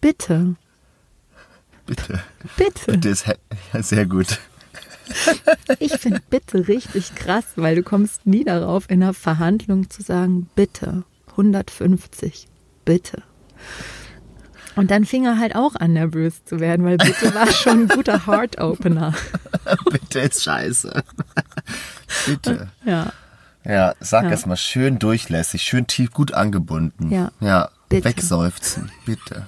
[0.00, 0.56] bitte,
[1.86, 2.20] Bitte.
[2.56, 2.92] bitte.
[2.92, 4.38] Bitte ist sehr gut.
[5.80, 10.48] Ich finde bitte richtig krass, weil du kommst nie darauf, in einer Verhandlung zu sagen,
[10.54, 12.46] bitte, 150,
[12.84, 13.24] bitte.
[14.76, 17.88] Und dann fing er halt auch an, nervös zu werden, weil bitte war schon ein
[17.88, 19.14] guter Heart-Opener.
[19.90, 21.02] Bitte ist scheiße.
[22.26, 22.68] Bitte.
[22.84, 23.12] Ja,
[23.64, 24.30] Ja, sag Ja.
[24.30, 27.10] erst mal schön durchlässig, schön tief, gut angebunden.
[27.10, 27.30] Ja.
[27.40, 28.04] Ja, Bitte.
[28.08, 29.46] wegseufzen, bitte.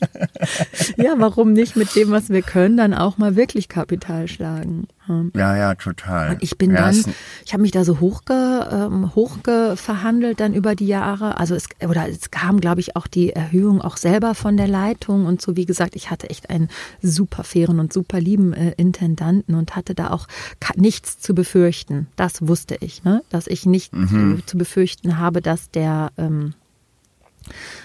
[0.96, 4.88] ja, warum nicht mit dem, was wir können, dann auch mal wirklich Kapital schlagen?
[5.06, 5.32] Hm.
[5.36, 6.30] Ja, ja, total.
[6.30, 10.74] Und ich bin ja, dann, ich habe mich da so hochge, ähm, hochgeverhandelt dann über
[10.74, 11.38] die Jahre.
[11.38, 15.26] Also es oder es kam, glaube ich, auch die Erhöhung auch selber von der Leitung
[15.26, 15.56] und so.
[15.56, 16.68] Wie gesagt, ich hatte echt einen
[17.02, 20.26] super fairen und super lieben äh, Intendanten und hatte da auch
[20.74, 22.08] nichts zu befürchten.
[22.16, 23.22] Das wusste ich, ne?
[23.30, 24.08] dass ich nicht mhm.
[24.38, 26.54] zu, zu, befürchten habe, dass der ähm,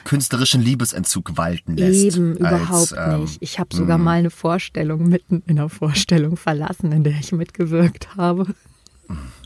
[0.04, 2.16] künstlerischen Liebesentzug walten lässt.
[2.16, 3.38] Eben, überhaupt als, ähm, nicht.
[3.42, 4.04] Ich habe sogar mh.
[4.04, 8.48] mal eine Vorstellung mitten in einer Vorstellung verlassen, in der ich mitgewirkt habe.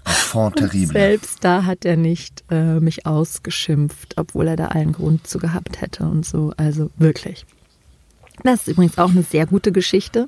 [0.06, 0.93] Fond terrible.
[0.93, 5.82] selbst da hat er nicht äh, mich ausgeschimpft, obwohl er da allen Grund zu gehabt
[5.82, 6.54] hätte und so.
[6.58, 7.45] Also wirklich.
[8.43, 10.28] Das ist übrigens auch eine sehr gute Geschichte,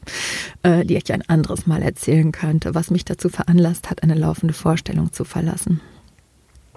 [0.64, 4.54] äh, die ich ein anderes Mal erzählen könnte, was mich dazu veranlasst hat, eine laufende
[4.54, 5.82] Vorstellung zu verlassen.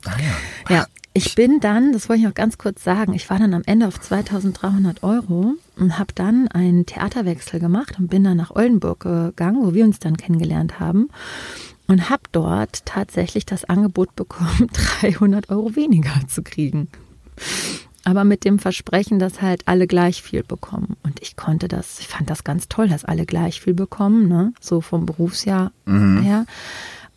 [0.04, 0.74] Ah ja.
[0.76, 3.62] Ja, ich bin dann, das wollte ich noch ganz kurz sagen, ich war dann am
[3.66, 9.00] Ende auf 2300 Euro und habe dann einen Theaterwechsel gemacht und bin dann nach Oldenburg
[9.00, 11.08] gegangen, wo wir uns dann kennengelernt haben
[11.88, 14.68] und habe dort tatsächlich das Angebot bekommen,
[15.00, 16.88] 300 Euro weniger zu kriegen.
[18.04, 20.96] Aber mit dem Versprechen, dass halt alle gleich viel bekommen.
[21.02, 24.54] Und ich konnte das, ich fand das ganz toll, dass alle gleich viel bekommen, ne?
[24.60, 26.22] so vom Berufsjahr mhm.
[26.22, 26.46] her.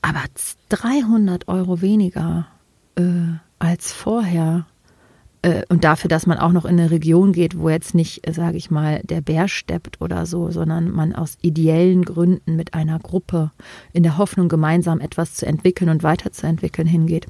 [0.01, 0.23] Aber
[0.69, 2.47] 300 Euro weniger.
[2.95, 4.65] Äh, als vorher.
[5.41, 8.57] Äh, und dafür, dass man auch noch in eine Region geht, wo jetzt nicht, sage
[8.57, 13.51] ich mal, der Bär steppt oder so, sondern man aus ideellen Gründen mit einer Gruppe
[13.93, 17.27] in der Hoffnung, gemeinsam etwas zu entwickeln und weiterzuentwickeln hingeht.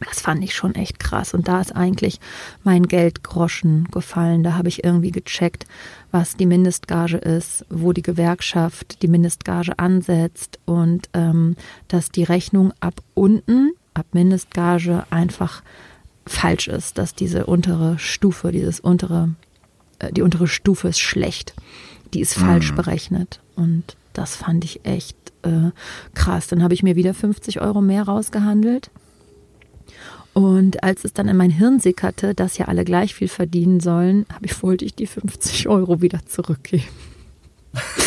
[0.00, 1.32] Das fand ich schon echt krass.
[1.32, 2.20] Und da ist eigentlich
[2.62, 4.42] mein Geldgroschen gefallen.
[4.42, 5.64] Da habe ich irgendwie gecheckt,
[6.10, 11.56] was die Mindestgage ist, wo die Gewerkschaft die Mindestgage ansetzt und ähm,
[11.88, 15.62] dass die Rechnung ab unten ab Mindestgage einfach
[16.26, 19.30] falsch ist, dass diese untere Stufe, dieses untere,
[19.98, 21.54] äh, die untere Stufe ist schlecht.
[22.14, 22.76] Die ist falsch mhm.
[22.76, 23.40] berechnet.
[23.56, 25.70] Und das fand ich echt äh,
[26.14, 26.48] krass.
[26.48, 28.90] Dann habe ich mir wieder 50 Euro mehr rausgehandelt.
[30.34, 34.24] Und als es dann in mein Hirn sickerte, dass ja alle gleich viel verdienen sollen,
[34.32, 36.84] habe ich, wollte ich die 50 Euro wieder zurückgeben.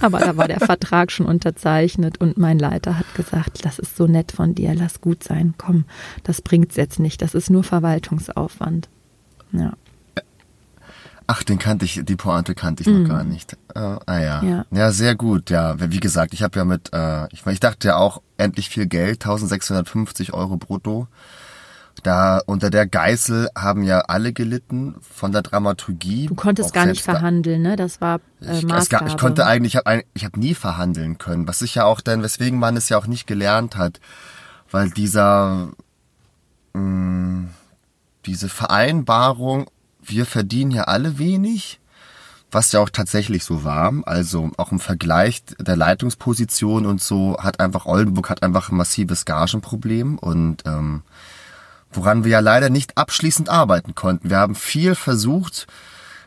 [0.00, 4.06] Aber da war der Vertrag schon unterzeichnet und mein Leiter hat gesagt, das ist so
[4.06, 5.84] nett von dir, lass gut sein, komm,
[6.22, 8.88] das bringt's jetzt nicht, das ist nur Verwaltungsaufwand.
[9.52, 9.72] Ja.
[11.30, 13.08] Ach, den kannte ich, die Pointe kannte ich noch mm.
[13.08, 13.52] gar nicht.
[13.74, 14.42] Äh, ah ja.
[14.42, 14.64] ja.
[14.70, 14.90] ja.
[14.92, 15.76] sehr gut, ja.
[15.78, 19.24] Wie gesagt, ich habe ja mit, äh, ich, ich dachte ja auch, endlich viel Geld,
[19.26, 21.06] 1650 Euro brutto.
[22.02, 26.26] Da unter der Geißel haben ja alle gelitten von der Dramaturgie.
[26.26, 27.76] Du konntest gar nicht verhandeln, ne?
[27.76, 29.08] Das war äh, ich, Maßgabe.
[29.08, 32.22] ich konnte eigentlich, ich habe ich hab nie verhandeln können, was ich ja auch dann,
[32.22, 34.00] weswegen man es ja auch nicht gelernt hat,
[34.70, 35.68] weil dieser
[36.74, 37.48] mh, mm,
[38.28, 39.70] diese Vereinbarung,
[40.02, 41.80] wir verdienen ja alle wenig,
[42.50, 43.92] was ja auch tatsächlich so war.
[44.04, 49.24] Also auch im Vergleich der Leitungsposition und so hat einfach Oldenburg hat einfach ein massives
[49.24, 51.02] Gagenproblem und ähm,
[51.90, 54.30] woran wir ja leider nicht abschließend arbeiten konnten.
[54.30, 55.66] Wir haben viel versucht,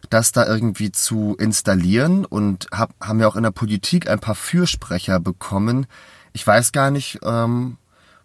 [0.09, 4.35] das da irgendwie zu installieren und hab, haben ja auch in der Politik ein paar
[4.35, 5.85] Fürsprecher bekommen.
[6.33, 7.77] Ich weiß gar nicht, ähm,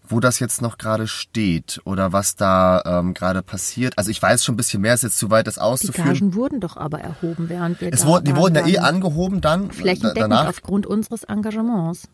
[0.08, 3.98] wo das jetzt noch gerade steht oder was da ähm, gerade passiert.
[3.98, 6.14] Also ich weiß schon ein bisschen mehr, ist jetzt zu weit, das auszuführen.
[6.14, 8.78] Die Gagen wurden doch aber erhoben, während wir es da wurden, Die wurden ja eh
[8.78, 9.70] angehoben dann.
[9.70, 10.48] Flächendeckend danach.
[10.48, 12.08] aufgrund unseres Engagements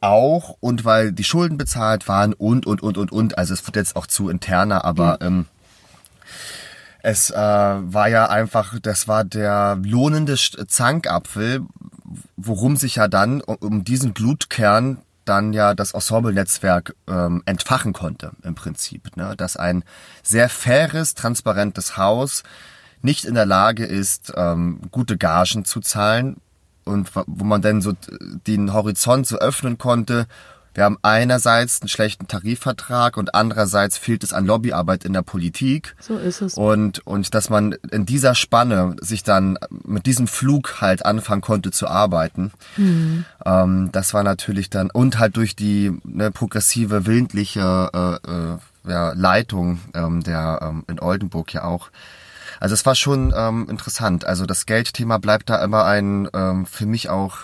[0.00, 3.38] auch und weil die Schulden bezahlt waren und, und, und, und, und.
[3.38, 5.26] Also es wird jetzt auch zu interner, aber mhm.
[5.26, 5.46] ähm,
[7.02, 11.62] es äh, war ja einfach, das war der lohnende Zankapfel,
[12.36, 18.32] worum sich ja dann um, um diesen Blutkern dann ja das Ensemble-Netzwerk ähm, entfachen konnte
[18.42, 19.16] im Prinzip.
[19.16, 19.34] Ne?
[19.36, 19.84] Dass ein
[20.22, 22.42] sehr faires, transparentes Haus
[23.02, 26.38] nicht in der Lage ist, ähm, gute Gagen zu zahlen,
[26.86, 27.92] und wo man dann so
[28.46, 30.26] den Horizont so öffnen konnte.
[30.76, 35.96] Wir haben einerseits einen schlechten Tarifvertrag und andererseits fehlt es an Lobbyarbeit in der Politik.
[35.98, 36.52] So ist es.
[36.54, 41.70] Und, und dass man in dieser Spanne sich dann mit diesem Flug halt anfangen konnte
[41.70, 42.52] zu arbeiten.
[42.76, 43.24] Mhm.
[43.46, 49.12] Ähm, das war natürlich dann, und halt durch die ne, progressive, willentliche äh, äh, ja,
[49.14, 51.88] Leitung ähm, der ähm, in Oldenburg ja auch,
[52.60, 54.24] also es war schon ähm, interessant.
[54.24, 57.36] Also das Geldthema bleibt da immer ein, ähm, für mich auch,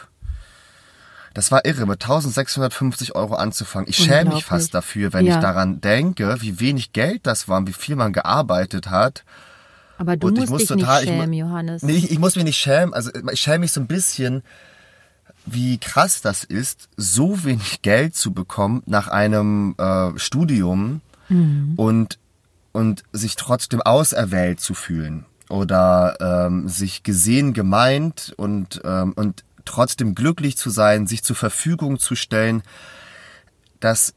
[1.35, 3.89] das war irre, mit 1650 Euro anzufangen.
[3.89, 5.37] Ich schäme mich fast dafür, wenn ja.
[5.37, 9.25] ich daran denke, wie wenig Geld das war und wie viel man gearbeitet hat.
[9.99, 11.83] Aber du und musst muss dich total, nicht schämen, ich, Johannes.
[11.83, 12.93] Nee, ich, ich muss mich nicht schämen.
[12.93, 14.43] Also ich schäme mich so ein bisschen,
[15.47, 21.75] wie krass das ist, so wenig Geld zu bekommen nach einem äh, Studium mhm.
[21.77, 22.19] und
[22.73, 25.27] und sich trotzdem auserwählt zu fühlen.
[25.49, 31.99] oder ähm, sich gesehen, gemeint und, ähm, und trotzdem glücklich zu sein, sich zur Verfügung
[31.99, 32.63] zu stellen,
[33.79, 34.15] dass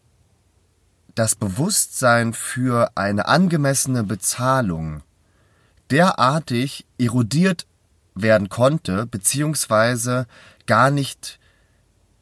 [1.13, 5.01] das Bewusstsein für eine angemessene Bezahlung
[5.91, 7.65] derartig erodiert
[8.15, 10.27] werden konnte, beziehungsweise
[10.65, 11.39] gar nicht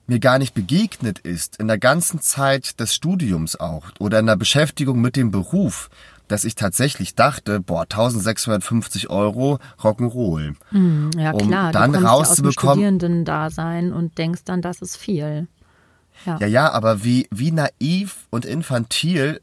[0.06, 4.36] mir gar nicht begegnet ist, in der ganzen Zeit des Studiums auch oder in der
[4.36, 5.90] Beschäftigung mit dem Beruf,
[6.34, 10.56] dass ich tatsächlich dachte, boah, 1650 Euro Rock'n'Roll.
[10.72, 12.10] Mm, ja um klar, dann du rauszubekommen.
[12.10, 15.48] Ja aus dem Studierendendasein und denkst dann, das ist viel.
[16.26, 16.38] Ja.
[16.40, 19.42] Ja, ja, aber wie, wie naiv und infantil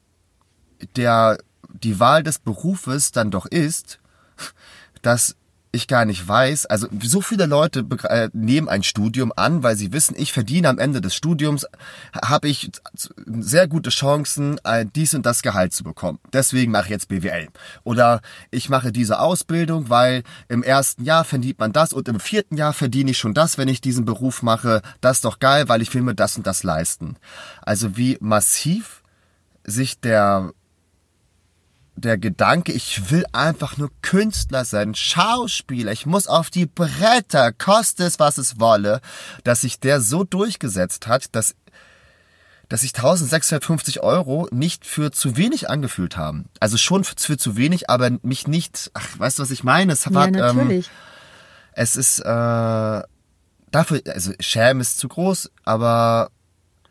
[0.97, 1.39] der,
[1.73, 4.01] die Wahl des Berufes dann doch ist,
[5.03, 5.37] dass
[5.73, 9.93] ich gar nicht weiß, also so viele Leute äh, nehmen ein Studium an, weil sie
[9.93, 11.67] wissen, ich verdiene am Ende des Studiums,
[12.25, 12.71] habe ich
[13.27, 14.61] sehr gute Chancen,
[14.97, 16.19] dies und das Gehalt zu bekommen.
[16.33, 17.49] Deswegen mache ich jetzt BWL.
[17.85, 22.57] Oder ich mache diese Ausbildung, weil im ersten Jahr verdient man das und im vierten
[22.57, 24.83] Jahr verdiene ich schon das, wenn ich diesen Beruf mache.
[25.01, 27.17] Das ist doch geil, weil ich will mir das und das leisten.
[27.63, 29.03] Also wie massiv
[29.65, 30.53] sich der
[31.97, 38.05] der Gedanke, ich will einfach nur Künstler sein, Schauspieler, ich muss auf die Bretter, koste
[38.05, 39.01] es, was es wolle,
[39.45, 41.55] dass sich der so durchgesetzt hat, dass,
[42.69, 46.47] dass sich 1650 Euro nicht für zu wenig angefühlt haben.
[46.59, 49.93] Also schon für, zu wenig, aber mich nicht, ach, weißt du, was ich meine?
[49.93, 50.87] Es war, Ja, natürlich.
[50.87, 50.93] Ähm,
[51.73, 53.03] es ist, äh,
[53.71, 56.31] dafür, also Scham ist zu groß, aber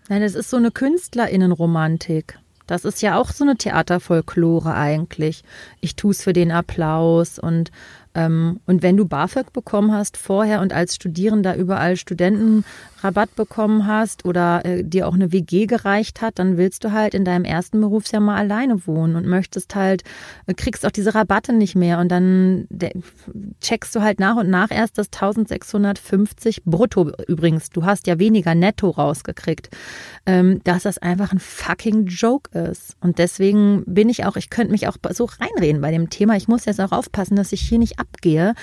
[0.09, 2.39] Nein, das ist so eine KünstlerInnenromantik.
[2.69, 5.43] Das ist ja auch so eine Theaterfolklore eigentlich.
[5.82, 7.71] Ich tue es für den Applaus und
[8.15, 14.25] ähm, und wenn du BAföG bekommen hast vorher und als Studierender überall Studentenrabatt bekommen hast
[14.25, 17.79] oder äh, dir auch eine WG gereicht hat, dann willst du halt in deinem ersten
[17.79, 20.03] Berufsjahr mal alleine wohnen und möchtest halt,
[20.47, 22.67] äh, kriegst auch diese Rabatte nicht mehr und dann
[23.61, 27.69] checkst du halt nach und nach erst das 1650 brutto übrigens.
[27.69, 29.69] Du hast ja weniger netto rausgekriegt,
[30.25, 32.95] ähm, dass das einfach ein fucking Joke ist.
[33.01, 36.35] Und deswegen bin ich auch, ich könnte mich auch so reinreden bei dem Thema.
[36.35, 38.53] Ich muss jetzt auch aufpassen, dass ich hier nicht abgehe,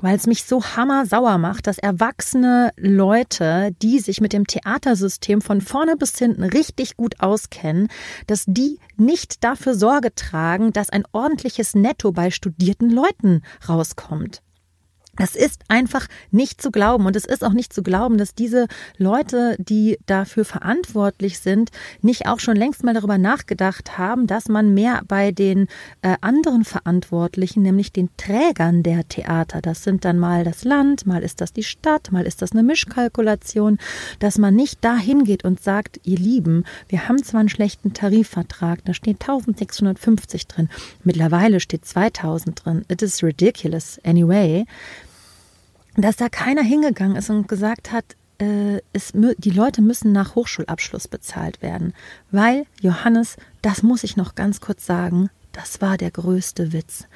[0.00, 5.60] weil es mich so hammersauer macht, dass erwachsene Leute, die sich mit dem Theatersystem von
[5.60, 7.88] vorne bis hinten richtig gut auskennen,
[8.26, 14.42] dass die nicht dafür Sorge tragen, dass ein ordentliches Netto bei studierten Leuten rauskommt.
[15.18, 17.04] Das ist einfach nicht zu glauben.
[17.06, 21.70] Und es ist auch nicht zu glauben, dass diese Leute, die dafür verantwortlich sind,
[22.02, 25.66] nicht auch schon längst mal darüber nachgedacht haben, dass man mehr bei den
[26.02, 31.22] äh, anderen Verantwortlichen, nämlich den Trägern der Theater, das sind dann mal das Land, mal
[31.22, 33.78] ist das die Stadt, mal ist das eine Mischkalkulation,
[34.20, 38.84] dass man nicht dahin geht und sagt, ihr Lieben, wir haben zwar einen schlechten Tarifvertrag,
[38.84, 40.68] da steht 1650 drin,
[41.02, 44.64] mittlerweile steht 2000 drin, it is ridiculous anyway
[46.04, 51.08] dass da keiner hingegangen ist und gesagt hat, äh, es, die Leute müssen nach Hochschulabschluss
[51.08, 51.92] bezahlt werden.
[52.30, 57.06] Weil, Johannes, das muss ich noch ganz kurz sagen, das war der größte Witz.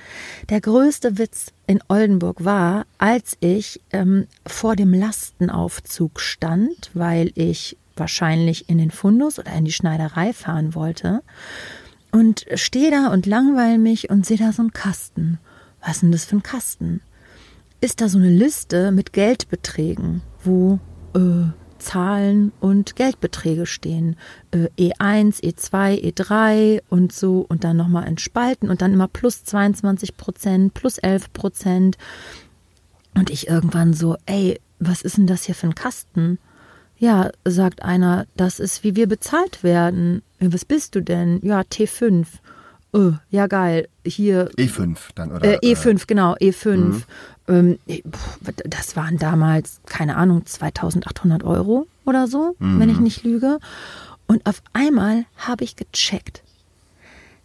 [0.48, 7.76] Der größte Witz in Oldenburg war, als ich ähm, vor dem Lastenaufzug stand, weil ich
[7.96, 11.22] wahrscheinlich in den Fundus oder in die Schneiderei fahren wollte
[12.10, 15.38] und stehe da und langweil mich und sehe da so einen Kasten.
[15.80, 17.00] Was ist denn das für ein Kasten?
[17.82, 20.78] Ist da so eine Liste mit Geldbeträgen, wo
[21.14, 24.16] äh, Zahlen und Geldbeträge stehen.
[24.52, 29.42] Äh, E1, E2, E3 und so und dann nochmal in Spalten und dann immer plus
[29.44, 31.98] 22 Prozent, plus 11 Prozent.
[33.14, 36.38] Und ich irgendwann so, ey, was ist denn das hier für ein Kasten?
[36.98, 40.22] Ja, sagt einer, das ist, wie wir bezahlt werden.
[40.38, 41.40] Was bist du denn?
[41.42, 42.26] Ja, T5.
[42.92, 43.88] Oh, ja, geil.
[44.04, 45.62] Hier E5 dann, oder?
[45.62, 47.02] äh, E5, genau, E5.
[47.48, 53.24] Ähm, eh, puh, das waren damals, keine Ahnung, 2800 Euro oder so, wenn ich nicht
[53.24, 53.58] lüge.
[54.26, 56.42] Und auf einmal habe ich gecheckt,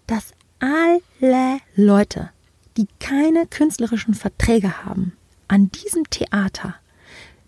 [0.07, 2.29] dass alle Leute,
[2.77, 5.13] die keine künstlerischen Verträge haben,
[5.47, 6.75] an diesem Theater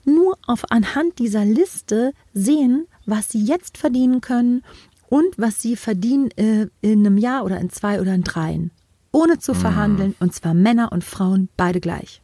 [0.06, 4.64] nur auf anhand dieser Liste sehen, was sie jetzt verdienen können
[5.08, 8.72] und was sie verdienen äh, in einem Jahr oder in zwei oder in dreien.
[9.12, 12.22] Ohne zu verhandeln, und zwar Männer und Frauen beide gleich.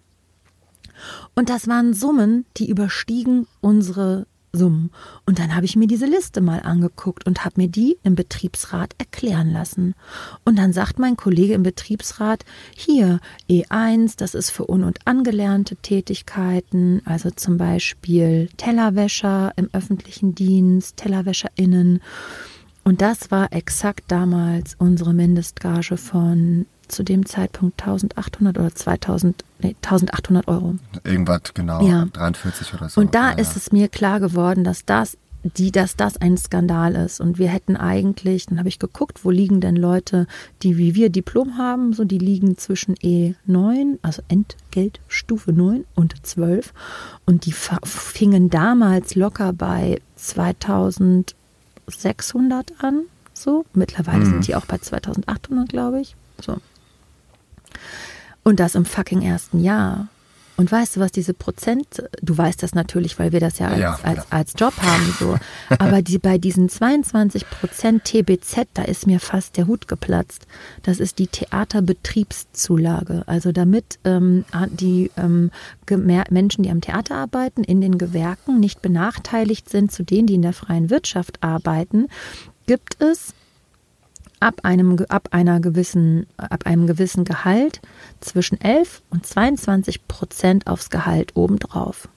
[1.34, 4.92] Und das waren Summen, die überstiegen unsere Summen.
[5.26, 8.94] Und dann habe ich mir diese Liste mal angeguckt und habe mir die im Betriebsrat
[8.98, 9.96] erklären lassen.
[10.44, 12.46] Und dann sagt mein Kollege im Betriebsrat,
[12.76, 20.36] hier E1, das ist für un- und angelernte Tätigkeiten, also zum Beispiel Tellerwäscher im öffentlichen
[20.36, 22.02] Dienst, TellerwäscherInnen.
[22.84, 29.76] Und das war exakt damals unsere Mindestgage von zu dem Zeitpunkt 1800 oder 2000, nee,
[29.84, 30.76] 1800 Euro.
[31.04, 31.86] Irgendwas, genau.
[31.86, 32.06] Ja.
[32.14, 33.02] 43 oder so.
[33.02, 33.58] Und da Ja, ist ja.
[33.58, 35.18] es mir klar geworden, dass das
[35.58, 37.22] die, dass das ein Skandal ist.
[37.22, 40.26] Und wir hätten eigentlich, dann habe ich geguckt, wo liegen denn Leute,
[40.64, 46.74] die wie wir Diplom haben, so die liegen zwischen E9, also Entgeltstufe 9 und 12.
[47.28, 53.02] Und die fingen damals locker bei 2600 an.
[53.34, 56.16] So, mittlerweile sind die auch bei 2800, glaube ich.
[56.42, 56.58] So.
[58.48, 60.08] Und das im fucking ersten Jahr.
[60.56, 63.80] Und weißt du, was diese Prozent, du weißt das natürlich, weil wir das ja als,
[63.80, 65.38] Ja, als, als Job haben, so.
[65.80, 70.48] Aber die, bei diesen 22 Prozent TBZ, da ist mir fast der Hut geplatzt.
[70.84, 73.24] Das ist die Theaterbetriebszulage.
[73.26, 75.52] Also damit ähm, die ähm,
[76.30, 80.44] Menschen, die am Theater arbeiten, in den Gewerken nicht benachteiligt sind zu denen, die in
[80.44, 82.08] der freien Wirtschaft arbeiten,
[82.68, 83.34] gibt es
[84.40, 87.82] ab einem, ab einer gewissen, ab einem gewissen Gehalt
[88.20, 92.08] zwischen 11 und 22 Prozent aufs Gehalt obendrauf.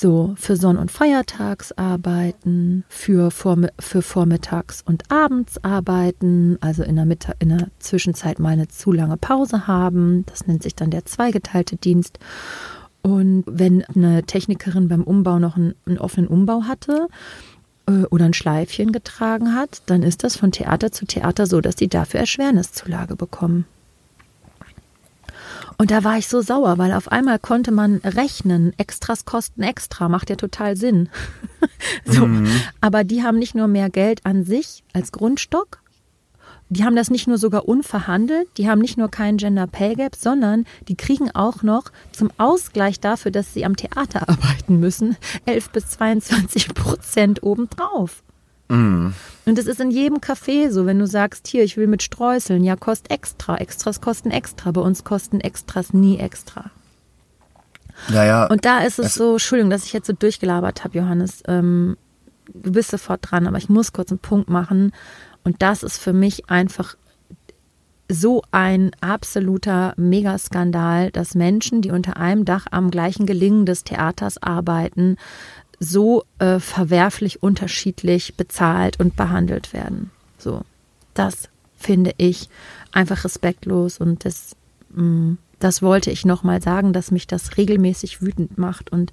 [0.00, 7.32] So, für Sonn- und Feiertagsarbeiten, für, Vormi für Vormittags- und Abendsarbeiten, also in der, Mitta
[7.40, 10.24] in der Zwischenzeit mal eine zu lange Pause haben.
[10.26, 12.20] Das nennt sich dann der zweigeteilte Dienst.
[13.02, 17.08] Und wenn eine Technikerin beim Umbau noch einen, einen offenen Umbau hatte
[18.10, 21.88] oder ein Schleifchen getragen hat, dann ist das von Theater zu Theater so, dass die
[21.88, 23.64] dafür Erschwerniszulage bekommen.
[25.80, 30.08] Und da war ich so sauer, weil auf einmal konnte man rechnen, Extras kosten extra,
[30.08, 31.08] macht ja total Sinn.
[32.04, 32.28] so,
[32.80, 35.78] aber die haben nicht nur mehr Geld an sich als Grundstock,
[36.70, 40.14] die haben das nicht nur sogar unverhandelt, die haben nicht nur keinen Gender Pay Gap,
[40.16, 45.16] sondern die kriegen auch noch zum Ausgleich dafür, dass sie am Theater arbeiten müssen,
[45.46, 48.22] 11 bis 22 Prozent obendrauf.
[48.70, 49.14] Und
[49.46, 52.76] das ist in jedem Café so, wenn du sagst, hier, ich will mit Streuseln, ja,
[52.76, 53.56] kostet extra.
[53.56, 54.72] Extras kosten extra.
[54.72, 56.70] Bei uns kosten Extras nie extra.
[58.10, 58.46] ja, ja.
[58.46, 61.42] Und da ist es Es- so, Entschuldigung, dass ich jetzt so durchgelabert habe, Johannes.
[61.48, 61.96] Ähm,
[62.52, 64.92] du bist sofort dran, aber ich muss kurz einen Punkt machen.
[65.48, 66.94] Und das ist für mich einfach
[68.06, 74.42] so ein absoluter Megaskandal, dass Menschen, die unter einem Dach am gleichen Gelingen des Theaters
[74.42, 75.16] arbeiten,
[75.80, 80.10] so äh, verwerflich unterschiedlich bezahlt und behandelt werden.
[80.36, 80.60] So,
[81.14, 82.50] das finde ich
[82.92, 84.54] einfach respektlos und das,
[84.90, 89.12] mh, das wollte ich nochmal sagen, dass mich das regelmäßig wütend macht und,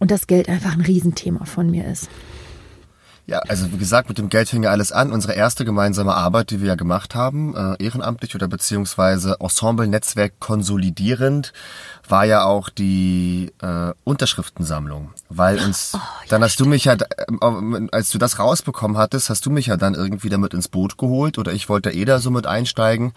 [0.00, 2.08] und das Geld einfach ein Riesenthema von mir ist.
[3.26, 5.10] Ja, also wie gesagt, mit dem Geld fing ja alles an.
[5.10, 11.54] Unsere erste gemeinsame Arbeit, die wir ja gemacht haben, äh, ehrenamtlich oder beziehungsweise Ensemble-Netzwerk konsolidierend,
[12.06, 15.12] war ja auch die äh, Unterschriftensammlung.
[15.30, 15.96] Weil uns,
[16.28, 19.78] dann hast du mich ja, äh, als du das rausbekommen hattest, hast du mich ja
[19.78, 23.14] dann irgendwie damit ins Boot geholt oder ich wollte eh da so mit einsteigen.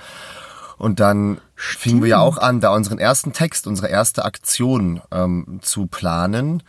[0.77, 5.59] Und dann fingen wir ja auch an, da unseren ersten Text, unsere erste Aktion ähm,
[5.61, 6.63] zu planen.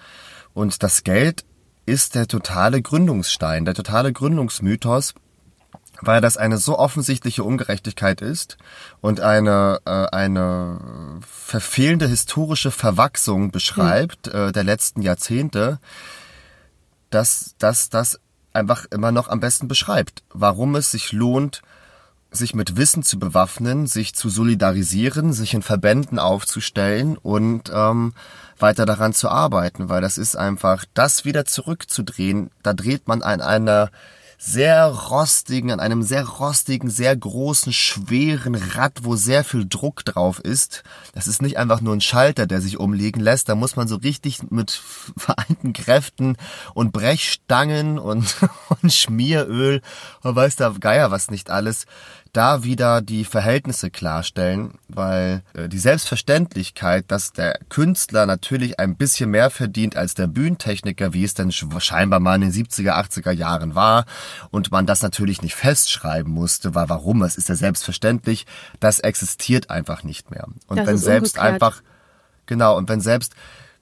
[0.54, 1.44] Und das Geld
[1.88, 5.14] ist der totale Gründungsstein, der totale Gründungsmythos,
[6.00, 8.58] weil das eine so offensichtliche Ungerechtigkeit ist
[9.00, 15.80] und eine, äh, eine verfehlende historische Verwachsung beschreibt äh, der letzten Jahrzehnte,
[17.10, 18.20] dass dass das
[18.52, 21.62] einfach immer noch am besten beschreibt, warum es sich lohnt,
[22.30, 28.12] sich mit Wissen zu bewaffnen, sich zu solidarisieren, sich in Verbänden aufzustellen und ähm,
[28.58, 33.40] weiter daran zu arbeiten, weil das ist einfach, das wieder zurückzudrehen, da dreht man an
[33.40, 33.90] einer
[34.40, 40.38] sehr rostigen, an einem sehr rostigen, sehr großen, schweren Rad, wo sehr viel Druck drauf
[40.38, 40.84] ist.
[41.12, 43.48] Das ist nicht einfach nur ein Schalter, der sich umlegen lässt.
[43.48, 44.70] Da muss man so richtig mit
[45.16, 46.36] vereinten Kräften
[46.72, 48.36] und Brechstangen und,
[48.82, 49.82] und Schmieröl
[50.22, 51.86] und weiß der Geier was nicht alles,
[52.38, 59.30] da wieder die Verhältnisse klarstellen, weil äh, die Selbstverständlichkeit, dass der Künstler natürlich ein bisschen
[59.30, 63.32] mehr verdient als der Bühnentechniker, wie es denn sch- scheinbar mal in den 70er, 80er
[63.32, 64.04] Jahren war
[64.50, 68.46] und man das natürlich nicht festschreiben musste, weil warum, es ist ja selbstverständlich,
[68.80, 70.46] das existiert einfach nicht mehr.
[70.68, 71.54] Und Das wenn selbst umgekehrt.
[71.62, 71.82] einfach,
[72.46, 73.34] genau, und wenn selbst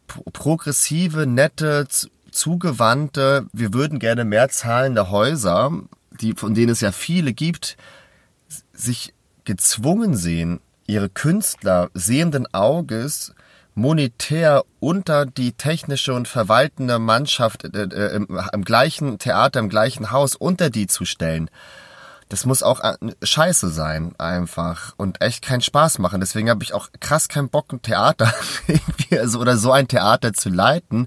[0.07, 1.87] pro- progressive, nette,
[2.31, 5.73] zugewandte, wir würden gerne mehr zahlende Häuser,
[6.21, 7.77] die, von denen es ja viele gibt,
[8.77, 9.15] sich
[9.45, 13.35] gezwungen sehen, ihre Künstler sehenden Auges
[13.75, 20.11] monetär unter die technische und verwaltende Mannschaft äh, äh, im, im gleichen Theater, im gleichen
[20.11, 21.51] Haus unter die zu stellen.
[22.29, 22.81] Das muss auch
[23.23, 24.95] scheiße sein, einfach.
[24.97, 26.21] Und echt keinen Spaß machen.
[26.21, 28.33] Deswegen habe ich auch krass keinen Bock, ein Theater
[28.67, 31.07] irgendwie, also, oder so ein Theater zu leiten.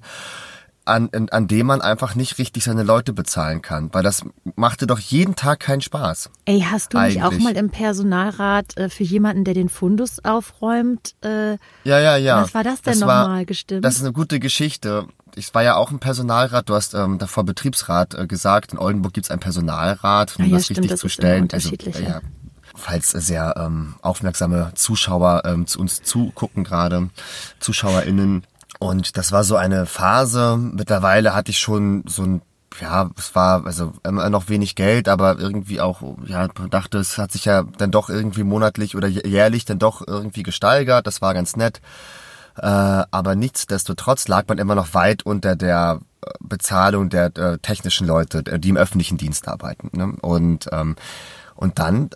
[0.89, 3.89] An, an, dem man einfach nicht richtig seine Leute bezahlen kann.
[3.93, 4.23] Weil das
[4.55, 6.29] machte doch jeden Tag keinen Spaß.
[6.45, 7.43] Ey, hast du nicht auch Eigentlich.
[7.43, 11.15] mal im Personalrat äh, für jemanden, der den Fundus aufräumt?
[11.23, 12.41] Äh, Ja, ja, ja.
[12.41, 13.85] Was war das denn nochmal gestimmt?
[13.85, 15.07] Das ist eine gute Geschichte.
[15.35, 19.13] Ich war ja auch im Personalrat, du hast ähm, davor Betriebsrat äh, gesagt, in Oldenburg
[19.13, 21.43] gibt's einen Personalrat, um Ah ja, das stimmt, richtig das zu stellen.
[21.43, 22.15] unterschiedlich, also, ja.
[22.15, 22.21] ja,
[22.75, 27.09] falls sehr ähm, aufmerksame Zuschauer ähm, zu uns zugucken gerade,
[27.59, 28.43] ZuschauerInnen.
[28.79, 30.57] Und das war so eine Phase.
[30.57, 32.41] Mittlerweile hatte ich schon so ein
[32.79, 37.31] ja, es war also immer noch wenig Geld, aber irgendwie auch, ja, dachte, es hat
[37.31, 41.07] sich ja dann doch irgendwie monatlich oder jährlich dann doch irgendwie gesteigert.
[41.07, 41.81] Das war ganz nett.
[42.57, 48.05] Äh, aber nichtsdestotrotz lag man immer noch weit unter der äh, Bezahlung der äh, technischen
[48.05, 49.89] Leute, äh, die im öffentlichen Dienst arbeiten.
[49.93, 50.15] Ne?
[50.21, 50.95] Und, ähm,
[51.55, 52.09] und dann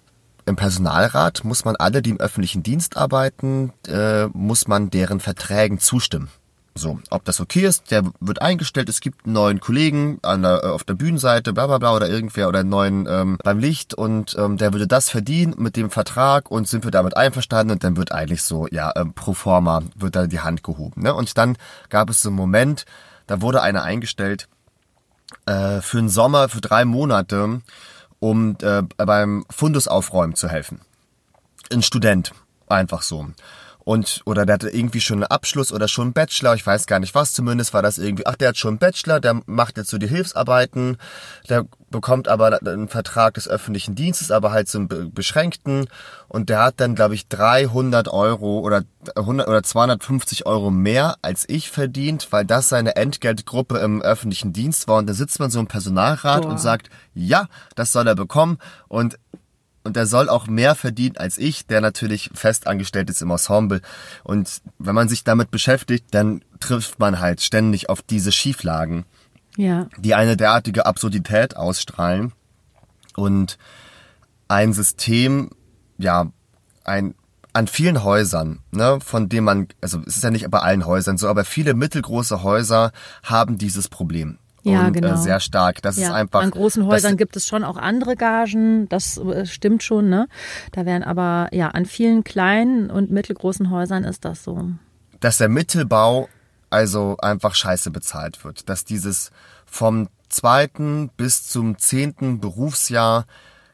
[0.46, 5.80] im Personalrat muss man alle, die im öffentlichen Dienst arbeiten, äh, muss man deren Verträgen
[5.80, 6.30] zustimmen.
[6.76, 10.64] So, ob das okay ist, der wird eingestellt, es gibt einen neuen Kollegen an der,
[10.64, 13.94] äh, auf der Bühnenseite, bla bla bla, oder irgendwer, oder einen neuen ähm, beim Licht
[13.94, 17.84] und ähm, der würde das verdienen mit dem Vertrag und sind wir damit einverstanden und
[17.84, 21.04] dann wird eigentlich so, ja, ähm, pro forma wird da die Hand gehoben.
[21.04, 21.14] Ne?
[21.14, 21.58] Und dann
[21.90, 22.86] gab es so einen Moment,
[23.28, 24.48] da wurde einer eingestellt
[25.46, 27.62] äh, für den Sommer, für drei Monate,
[28.20, 30.82] um äh, beim Fundusaufräumen zu helfen.
[31.72, 32.32] Ein Student,
[32.68, 33.28] einfach so.
[33.86, 37.00] Und, oder der hatte irgendwie schon einen Abschluss oder schon einen Bachelor, ich weiß gar
[37.00, 39.90] nicht was, zumindest war das irgendwie, ach, der hat schon einen Bachelor, der macht jetzt
[39.90, 40.98] so die Hilfsarbeiten,
[41.50, 45.88] der bekommt aber einen Vertrag des öffentlichen Dienstes, aber halt so einen be- beschränkten.
[46.28, 48.84] Und der hat dann, glaube ich, 300 Euro oder
[49.16, 54.88] 100 oder 250 Euro mehr als ich verdient, weil das seine Entgeltgruppe im öffentlichen Dienst
[54.88, 54.98] war.
[54.98, 56.50] Und da sitzt man so im Personalrat Boah.
[56.52, 58.58] und sagt, ja, das soll er bekommen.
[58.88, 59.20] Und
[59.84, 63.82] und er soll auch mehr verdienen als ich, der natürlich fest angestellt ist im Ensemble.
[64.24, 69.06] Und wenn man sich damit beschäftigt, dann trifft man halt ständig auf diese Schieflagen,
[69.58, 69.88] ja.
[69.98, 72.32] die eine derartige Absurdität ausstrahlen.
[73.16, 73.58] Und
[74.48, 75.52] ein System,
[75.98, 76.32] ja,
[76.84, 77.16] ein
[77.54, 81.20] an vielen Häusern, ne, von dem man, also es ist ja nicht bei allen Häusern
[81.20, 84.40] so, aber viele mittelgroße Häuser haben dieses Problem.
[84.64, 85.14] Ja, und genau.
[85.14, 85.82] äh, sehr stark.
[85.82, 86.08] Das ja.
[86.08, 86.42] ist einfach.
[86.42, 90.28] An großen Häusern gibt es schon auch andere Gagen, das äh, stimmt schon, ne?
[90.72, 94.70] Da werden aber, ja, an vielen kleinen und mittelgroßen Häusern ist das so.
[95.20, 96.28] dass der Mittelbau
[96.70, 98.68] also einfach scheiße bezahlt wird.
[98.68, 99.32] Dass dieses
[99.66, 103.26] vom zweiten bis zum zehnten Berufsjahr,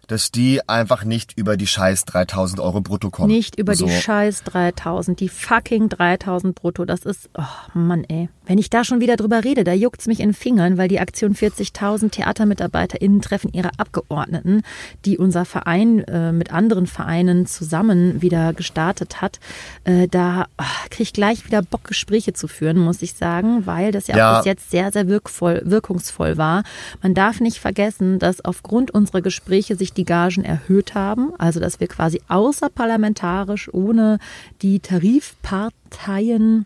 [0.08, 3.28] dass die einfach nicht über die scheiß 3000 Euro brutto kommen.
[3.30, 3.86] Nicht über so.
[3.86, 6.84] die scheiß 3000, die fucking 3000 brutto.
[6.84, 8.30] Das ist, oh Mann ey.
[8.50, 11.00] Wenn ich da schon wieder drüber rede, da juckt's mich in den Fingern, weil die
[11.00, 14.64] Aktion 40.000 TheatermitarbeiterInnen treffen ihre Abgeordneten,
[15.06, 19.40] die unser Verein äh, mit anderen Vereinen zusammen wieder gestartet hat.
[19.84, 23.92] Äh, da oh, krieg ich gleich wieder Bock, Gespräche zu führen, muss ich sagen, weil
[23.92, 24.38] das ja, Ja.
[24.38, 26.64] bis jetzt sehr, sehr wirkvoll, wirkungsvoll war.
[27.04, 31.80] Man darf nicht vergessen, dass aufgrund unserer Gespräche sich die Gagen erhöht haben, also dass
[31.80, 34.18] wir quasi außerparlamentarisch ohne
[34.64, 36.66] die Tarifparteien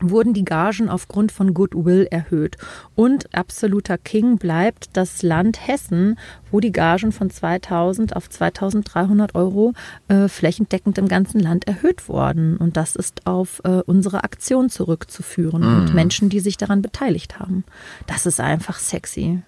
[0.00, 2.56] wurden die Gagen aufgrund von Goodwill erhöht.
[2.94, 6.18] Und absoluter King bleibt das Land Hessen,
[6.50, 9.72] wo die Gagen von 2000 auf 2300 Euro
[10.08, 12.56] äh, flächendeckend im ganzen Land erhöht wurden.
[12.56, 17.64] Und das ist auf äh, unsere Aktion zurückzuführen und Menschen, die sich daran beteiligt haben.
[18.06, 19.42] Das ist einfach sexy.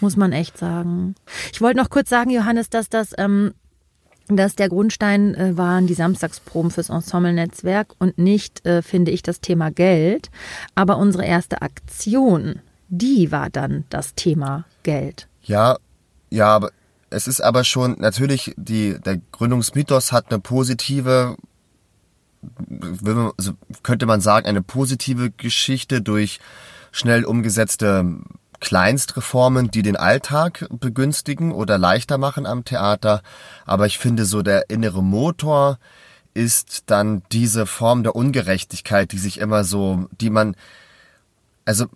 [0.00, 1.14] Muss man echt sagen.
[1.52, 3.52] Ich wollte noch kurz sagen, Johannes, dass das ähm,
[4.28, 9.40] dass der Grundstein äh, waren die Samstagsproben fürs Ensemble-Netzwerk und nicht, äh, finde ich, das
[9.40, 10.30] Thema Geld.
[10.74, 15.28] Aber unsere erste Aktion, die war dann das Thema Geld.
[15.42, 15.76] Ja,
[16.30, 16.70] ja, aber
[17.10, 21.36] es ist aber schon natürlich die der Gründungsmythos hat eine positive
[23.38, 23.52] also
[23.82, 26.40] könnte man sagen eine positive Geschichte durch
[26.92, 28.18] schnell umgesetzte
[28.60, 33.22] Kleinstreformen, die den Alltag begünstigen oder leichter machen am Theater,
[33.66, 35.78] aber ich finde so der innere Motor
[36.34, 40.56] ist dann diese Form der Ungerechtigkeit, die sich immer so, die man
[41.64, 41.86] also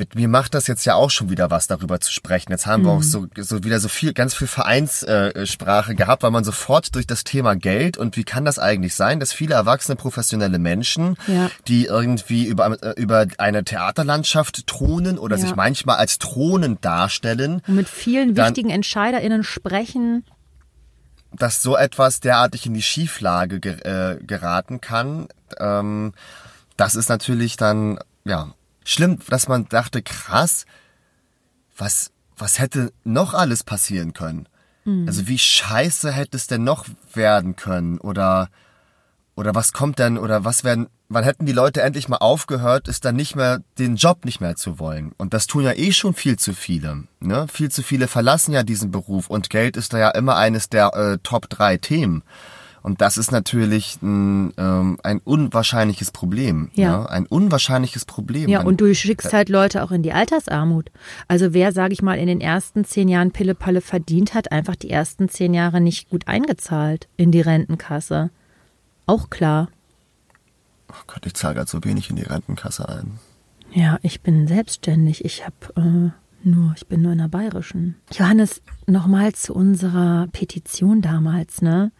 [0.00, 2.50] mit mir macht das jetzt ja auch schon wieder was, darüber zu sprechen.
[2.52, 6.42] Jetzt haben wir auch so, so wieder so viel, ganz viel Vereinssprache gehabt, weil man
[6.42, 10.58] sofort durch das Thema Geld und wie kann das eigentlich sein, dass viele erwachsene professionelle
[10.58, 11.50] Menschen, Ja.
[11.68, 15.42] die irgendwie über, äh, über eine Theaterlandschaft thronen oder Ja.
[15.42, 20.24] sich manchmal als Thronen darstellen, Und mit vielen Dann- wichtigen EntscheiderInnen sprechen.
[21.32, 25.28] dass so etwas derartig in die Schieflage ge äh, geraten kann,
[25.60, 26.12] ähm,
[26.76, 28.52] das ist natürlich dann, ja,
[28.90, 30.66] schlimm, dass man dachte, krass,
[31.76, 34.48] was, was hätte noch alles passieren können?
[35.06, 37.98] Also wie scheiße hätte es denn noch werden können?
[37.98, 38.48] Oder,
[39.34, 43.04] oder was kommt denn, oder was werden, wann hätten die Leute endlich mal aufgehört, ist
[43.04, 45.12] dann nicht mehr, den Job nicht mehr zu wollen.
[45.18, 47.04] Und das tun ja eh schon viel zu viele.
[47.20, 47.46] Ne?
[47.52, 50.94] Viel zu viele verlassen ja diesen Beruf und Geld ist da ja immer eines der
[50.94, 52.22] äh, Top drei Themen.
[52.82, 56.70] Und das ist natürlich ein, ähm, ein unwahrscheinliches Problem.
[56.74, 57.00] Ja.
[57.00, 57.10] Ne?
[57.10, 58.48] Ein unwahrscheinliches Problem.
[58.48, 60.90] Ja, und du schickst halt Leute auch in die Altersarmut.
[61.28, 64.90] Also wer, sage ich mal, in den ersten zehn Jahren Pille-Palle verdient hat, einfach die
[64.90, 68.30] ersten zehn Jahre nicht gut eingezahlt in die Rentenkasse.
[69.06, 69.68] Auch klar.
[70.88, 73.18] Oh Gott, ich zahle gerade so wenig in die Rentenkasse ein.
[73.72, 75.24] Ja, ich bin selbstständig.
[75.24, 77.96] Ich habe äh, nur, ich bin nur in der bayerischen.
[78.12, 81.92] Johannes, nochmal zu unserer Petition damals, ne?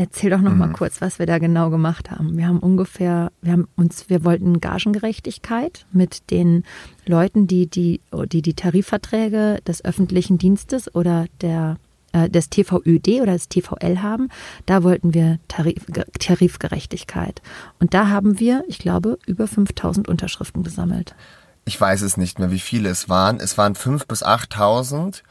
[0.00, 2.36] Erzähl doch noch mal kurz, was wir da genau gemacht haben.
[2.36, 6.62] Wir haben ungefähr, wir haben uns, wir wollten Gagengerechtigkeit mit den
[7.04, 11.78] Leuten, die die, die, die Tarifverträge des öffentlichen Dienstes oder der
[12.12, 14.28] äh, des TVÖD oder des TVL haben,
[14.66, 15.84] da wollten wir Tarif,
[16.18, 17.42] Tarifgerechtigkeit.
[17.80, 21.16] Und da haben wir, ich glaube, über 5000 Unterschriften gesammelt.
[21.64, 23.40] Ich weiß es nicht mehr, wie viele es waren.
[23.40, 25.22] Es waren fünf bis 8.000.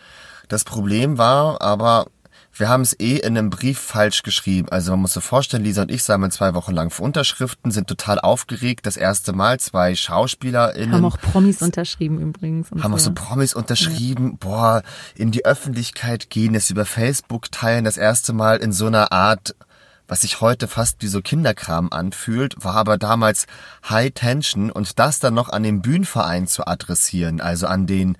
[0.49, 2.07] Das Problem war aber,
[2.59, 4.69] wir haben es eh in einem Brief falsch geschrieben.
[4.69, 7.87] Also man muss sich vorstellen, Lisa und ich sammeln zwei Wochen lang für Unterschriften, sind
[7.87, 8.85] total aufgeregt.
[8.85, 10.93] Das erste Mal zwei SchauspielerInnen.
[10.93, 12.69] Haben auch Promis unterschrieben übrigens.
[12.71, 14.83] haben auch so Promis unterschrieben, boah,
[15.15, 19.55] in die Öffentlichkeit gehen, es über Facebook teilen, das erste Mal in so einer Art,
[20.07, 23.45] was sich heute fast wie so Kinderkram anfühlt, war aber damals
[23.89, 28.17] High Tension und das dann noch an den Bühnenverein zu adressieren, also an den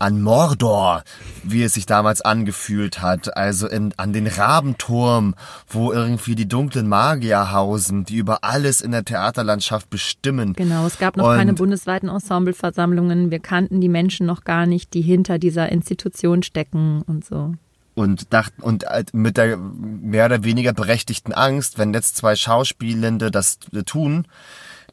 [0.00, 1.04] an Mordor,
[1.44, 5.34] wie es sich damals angefühlt hat, also in, an den Rabenturm,
[5.68, 10.54] wo irgendwie die dunklen Magier hausen, die über alles in der Theaterlandschaft bestimmen.
[10.54, 13.30] Genau, es gab noch Und- keine bundesweiten Ensembleversammlungen.
[13.30, 17.54] Wir kannten die Menschen noch gar nicht, die hinter dieser Institution stecken und so.
[17.94, 23.30] und dachten und äh, mit der mehr oder weniger berechtigten Angst, wenn jetzt zwei Schauspielende
[23.30, 24.26] das äh, tun,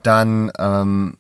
[0.04, 1.16] dann ähm,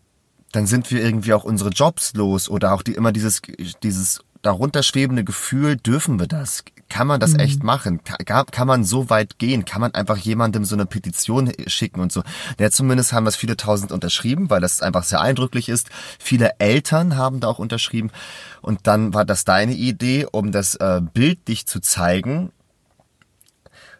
[0.58, 3.43] dann sind wir irgendwie auch unsere Jobs los oder auch die immer dieses
[3.84, 6.64] dieses darunter schwebende Gefühl, dürfen wir das?
[6.89, 8.01] Kann man das echt machen?
[8.03, 9.66] Kann, kann man so weit gehen?
[9.66, 12.24] Kann man einfach jemandem so eine Petition schicken und so?
[12.60, 15.89] Ja, zumindest haben das viele tausend unterschrieben, weil das einfach sehr eindrücklich ist.
[16.18, 18.10] Viele Eltern haben da auch unterschrieben.
[18.62, 22.51] Und dann war das deine Idee, um das äh, bildlich zu zeigen,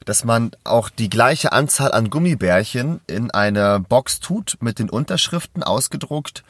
[0.08, 5.64] dass man auch die gleiche Anzahl an Gummibärchen in eine Box tut, mit den Unterschriften
[5.64, 6.45] ausgedruckt,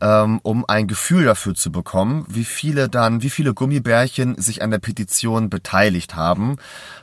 [0.00, 4.70] ähm, um ein Gefühl dafür zu bekommen, wie viele dann, wie viele Gummibärchen sich an
[4.70, 6.56] der Petition beteiligt haben,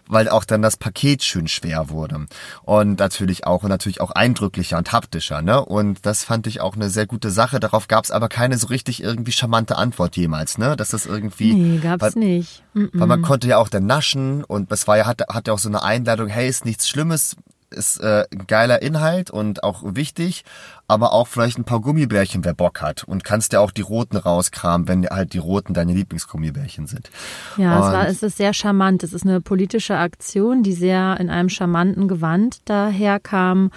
[0.08, 2.26] weil auch dann das Paket schön schwer wurde.
[2.64, 5.64] Und natürlich auch, und natürlich auch eindrücklicher und haptischer, ne?
[5.64, 7.60] Und das fand ich auch eine sehr gute Sache.
[7.60, 10.76] Darauf gab es aber keine so richtig irgendwie charmante Antwort jemals, ne?
[10.76, 11.54] Dass das irgendwie.
[11.54, 12.64] Nee, gab's weil- nicht.
[12.74, 12.90] Mm-mm.
[12.94, 15.68] weil man konnte ja auch dann naschen und es war ja, hatte, hatte auch so
[15.70, 17.36] eine Einladung, hey, ist nichts Schlimmes,
[17.70, 20.44] ist äh, ein geiler Inhalt und auch wichtig,
[20.88, 23.04] aber auch vielleicht ein paar Gummibärchen, wer Bock hat.
[23.04, 27.10] Und kannst ja auch die roten rauskramen, wenn halt die roten deine Lieblingsgummibärchen sind.
[27.58, 29.04] Ja, es, war, es ist sehr charmant.
[29.04, 33.72] Es ist eine politische Aktion, die sehr in einem charmanten Gewand daherkam.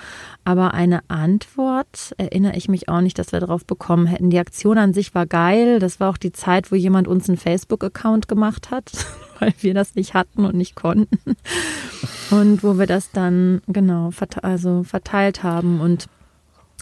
[0.45, 4.31] Aber eine Antwort erinnere ich mich auch nicht, dass wir darauf bekommen hätten.
[4.31, 5.81] Die Aktion an sich war geil.
[5.81, 8.93] Das war auch die Zeit, wo jemand uns einen Facebook-Account gemacht hat,
[9.41, 11.37] weil wir das nicht hatten und nicht konnten.
[12.31, 15.81] Und wo wir das dann genau verte also verteilt haben.
[15.81, 16.09] Und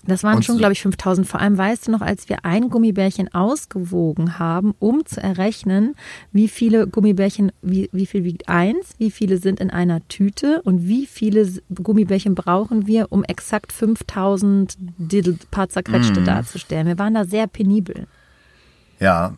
[0.06, 1.26] das waren Und schon, glaube ich, 5000.
[1.26, 5.94] Vor allem weißt du noch, als wir ein Gummibärchen ausgewogen haben, um zu errechnen,
[6.32, 10.86] wie viele Gummibärchen, wie, wie viel wiegt eins, wie viele sind in einer Tüte und
[10.86, 16.86] wie viele Gummibärchen brauchen wir, um exakt 5000 Diddle, paar zerquetschte darzustellen.
[16.86, 18.06] Wir waren da sehr penibel.
[19.00, 19.34] Ja,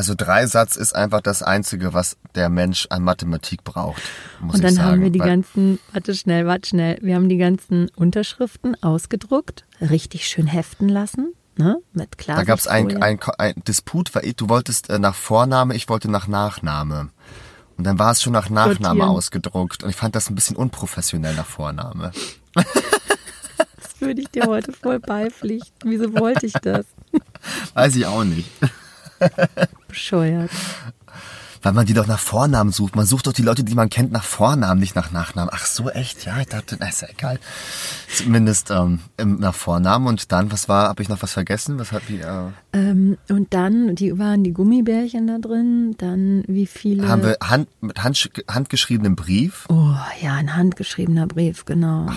[0.00, 4.00] also Dreisatz ist einfach das Einzige, was der Mensch an Mathematik braucht,
[4.40, 4.88] muss Und dann ich sagen.
[4.92, 10.26] haben wir die ganzen, warte schnell, warte schnell, wir haben die ganzen Unterschriften ausgedruckt, richtig
[10.26, 12.38] schön heften lassen, ne, mit klar.
[12.38, 16.10] Da gab es ein, ein, ein Disput, weil du wolltest äh, nach Vorname, ich wollte
[16.10, 17.10] nach Nachname.
[17.76, 19.08] Und dann war es schon nach Nachname Sortieren.
[19.08, 19.84] ausgedruckt.
[19.84, 22.12] Und ich fand das ein bisschen unprofessionell nach Vorname.
[23.76, 25.90] Das würde ich dir heute voll beipflichten.
[25.90, 26.86] Wieso wollte ich das?
[27.74, 28.48] Weiß ich auch nicht.
[29.88, 30.50] Bescheuert.
[31.62, 32.96] Weil man die doch nach Vornamen sucht.
[32.96, 35.50] Man sucht doch die Leute, die man kennt, nach Vornamen, nicht nach Nachnamen.
[35.54, 36.24] Ach so, echt?
[36.24, 37.38] Ja, ich dachte, na, ist ja egal.
[38.08, 40.06] Zumindest ähm, nach Vornamen.
[40.06, 41.78] Und dann, was war, habe ich noch was vergessen?
[41.78, 46.64] Was hat die, äh, Ähm, und dann, die waren die Gummibärchen da drin, dann wie
[46.66, 47.06] viele.
[47.06, 49.66] haben wir Hand, mit Hand, handgeschriebenem Brief.
[49.68, 49.92] Oh,
[50.22, 52.06] ja, ein handgeschriebener Brief, genau.
[52.08, 52.16] Wie-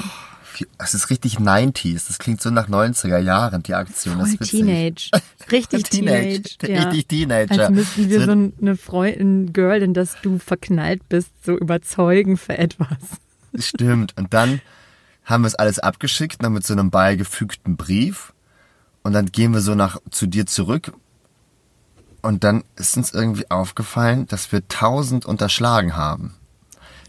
[0.78, 2.08] Das ist richtig 90s.
[2.08, 4.20] Das klingt so nach 90er Jahren, die Aktion.
[4.20, 4.60] das Voll ist witzig.
[4.62, 5.10] Teenage.
[5.51, 6.41] Richtig Teenage.
[6.58, 6.72] Teenage.
[6.72, 6.84] Ja.
[6.89, 7.62] Richtig Teenager.
[7.68, 12.58] Als müssten wir So- eine Freundin, Girl, in das du verknallt bist, so überzeugen für
[12.58, 12.97] etwas.
[13.58, 14.18] Stimmt.
[14.18, 14.62] Und dann
[15.26, 18.34] haben wir es alles abgeschickt, dann mit so einem beigefügten Brief.
[19.04, 20.93] Und dann gehen wir so nach zu dir zurück.
[22.22, 26.36] Und dann ist uns irgendwie aufgefallen, dass wir tausend unterschlagen haben.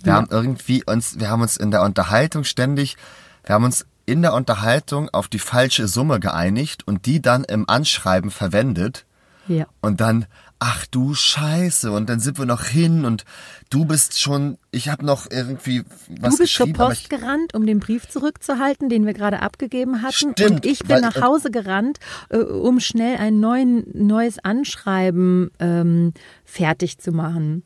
[0.02, 0.16] Wir Ja.
[0.18, 2.96] haben irgendwie uns, wir haben uns in der Unterhaltung ständig,
[3.44, 7.68] wir haben uns in der Unterhaltung auf die falsche Summe geeinigt und die dann im
[7.68, 9.06] Anschreiben verwendet.
[9.46, 9.66] Ja.
[9.80, 10.26] Und dann,
[10.58, 13.24] ach du Scheiße, und dann sind wir noch hin und
[13.68, 17.80] du bist schon, ich habe noch irgendwie was du bist zur Post gerannt, um den
[17.80, 20.14] Brief zurückzuhalten, den wir gerade abgegeben hatten.
[20.14, 21.98] Stimmt, und ich bin weil- nach Hause gerannt,
[22.30, 26.14] äh, um schnell ein neuen, neues Anschreiben ähm,
[26.44, 27.62] fertig zu machen.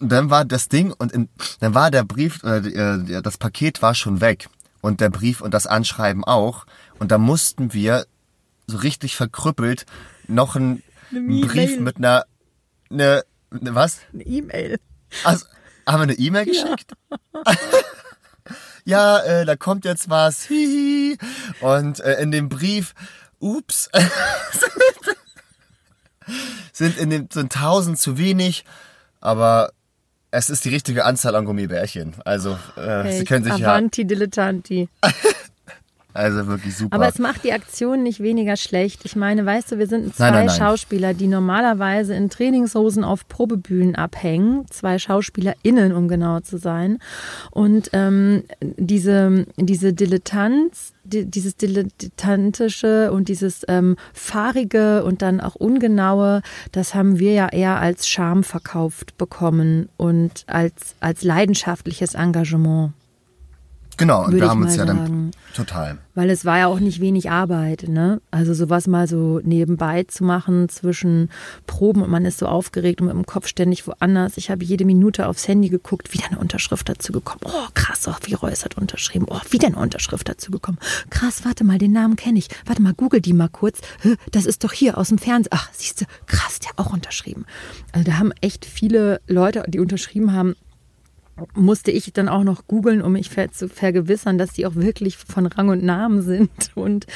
[0.00, 1.28] Dann war das Ding und in,
[1.58, 4.48] dann war der Brief, äh, äh, das Paket war schon weg
[4.80, 6.66] und der Brief und das Anschreiben auch.
[6.98, 8.06] Und da mussten wir
[8.66, 9.86] so richtig verkrüppelt
[10.28, 12.24] noch einen Eine Brief mit einer,
[12.90, 13.98] eine, eine was?
[14.12, 14.78] Eine E-Mail.
[15.24, 15.46] Also,
[15.86, 16.92] haben wir eine E-Mail geschickt?
[18.84, 20.44] Ja, äh, da kommt jetzt was.
[20.44, 21.18] Hihi.
[21.60, 22.94] Und äh, in dem Brief,
[23.38, 23.90] ups,
[26.72, 28.64] sind in dem sind tausend zu wenig,
[29.20, 29.72] aber
[30.30, 32.14] es ist die richtige Anzahl an Gummibärchen.
[32.24, 34.88] Also, äh, Sie können sich ja, Avanti Dilettanti.
[36.14, 36.94] also wirklich super.
[36.96, 39.04] Aber es macht die Aktion nicht weniger schlecht.
[39.04, 40.56] Ich meine, weißt du, wir sind zwei Nein, nein, nein.
[40.56, 44.66] Schauspieler, die normalerweise in Trainingshosen auf Probebühnen abhängen.
[44.70, 46.98] Zwei SchauspielerInnen, um genau zu sein.
[47.50, 55.54] Und ähm, diese, diese Dilettanz, di- dieses Dilettantische und dieses ähm, Fahrige und dann auch
[55.54, 56.42] Ungenaue,
[56.72, 62.92] das haben wir ja eher als Charme verkauft bekommen und als, als leidenschaftliches Engagement.
[64.00, 65.30] Genau, und wir haben uns ja dann sagen.
[65.54, 65.98] total.
[66.14, 68.20] Weil es war ja auch nicht wenig Arbeit, ne?
[68.30, 71.30] Also sowas mal so nebenbei zu machen zwischen
[71.66, 74.36] Proben und man ist so aufgeregt und mit dem Kopf ständig woanders.
[74.36, 77.42] Ich habe jede Minute aufs Handy geguckt, wieder eine Unterschrift dazu gekommen.
[77.44, 79.26] Oh, krass, oh, wie Reus hat unterschrieben.
[79.30, 80.78] Oh, wieder eine Unterschrift dazu gekommen.
[81.10, 82.48] Krass, warte mal, den Namen kenne ich.
[82.66, 83.80] Warte mal, google die mal kurz.
[84.32, 85.52] Das ist doch hier aus dem Fernsehen.
[85.52, 87.46] Ach, siehst du, krass, der auch unterschrieben.
[87.92, 90.56] Also da haben echt viele Leute, die unterschrieben haben,
[91.54, 95.16] musste ich dann auch noch googeln, um mich ver zu vergewissern, dass die auch wirklich
[95.16, 96.50] von Rang und Namen sind.
[96.74, 97.06] Und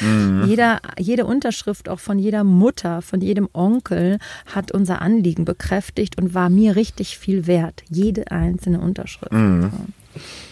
[0.47, 6.35] jeder, jede Unterschrift auch von jeder Mutter, von jedem Onkel hat unser Anliegen bekräftigt und
[6.35, 7.83] war mir richtig viel wert.
[7.89, 9.33] Jede einzelne Unterschrift.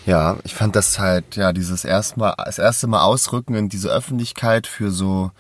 [0.07, 3.91] Ja, ich fand das halt, ja, dieses erste Mal, das erste Mal ausrücken in diese
[3.91, 5.31] Öffentlichkeit für so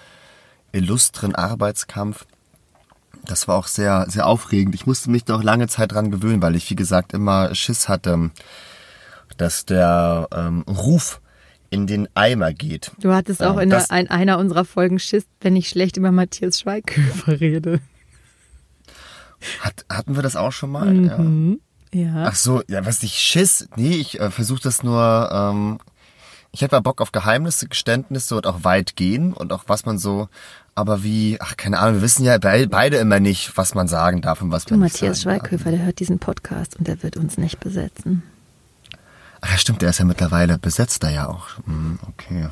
[0.72, 2.26] illustren Arbeitskampf.
[3.26, 4.74] Das war auch sehr, sehr aufregend.
[4.74, 7.88] Ich musste mich da auch lange Zeit dran gewöhnen, weil ich, wie gesagt, immer Schiss
[7.88, 8.30] hatte,
[9.36, 11.20] dass der ähm, Ruf
[11.70, 12.90] in den Eimer geht.
[12.98, 15.96] Du hattest auch Ja, in, das- der, in einer unserer Folgen Schiss, wenn ich schlecht
[15.96, 17.80] über Matthias Schweighöfer rede.
[19.60, 20.94] Hat, hatten wir das auch schon mal?
[21.04, 21.18] Ja.
[21.94, 22.24] Ja.
[22.28, 23.68] Ach so, ja, was ich Schiss?
[23.76, 25.28] Nee, ich äh, versuche das nur.
[25.32, 25.78] Ähm,
[26.52, 29.98] ich hätte mal Bock auf Geheimnisse, Geständnisse und auch weit gehen und auch was man
[29.98, 30.28] so.
[30.74, 34.22] Aber wie, ach keine Ahnung, wir wissen ja be beide immer nicht, was man sagen
[34.22, 35.48] darf und was Du, man nicht Matthias sagen darf.
[35.48, 38.22] Schweighöfer, der hört diesen Podcast und der wird uns nicht besetzen.
[39.40, 41.48] Ach ja, stimmt, der ist ja mittlerweile besetzt da ja auch.
[41.66, 42.48] Hm, okay.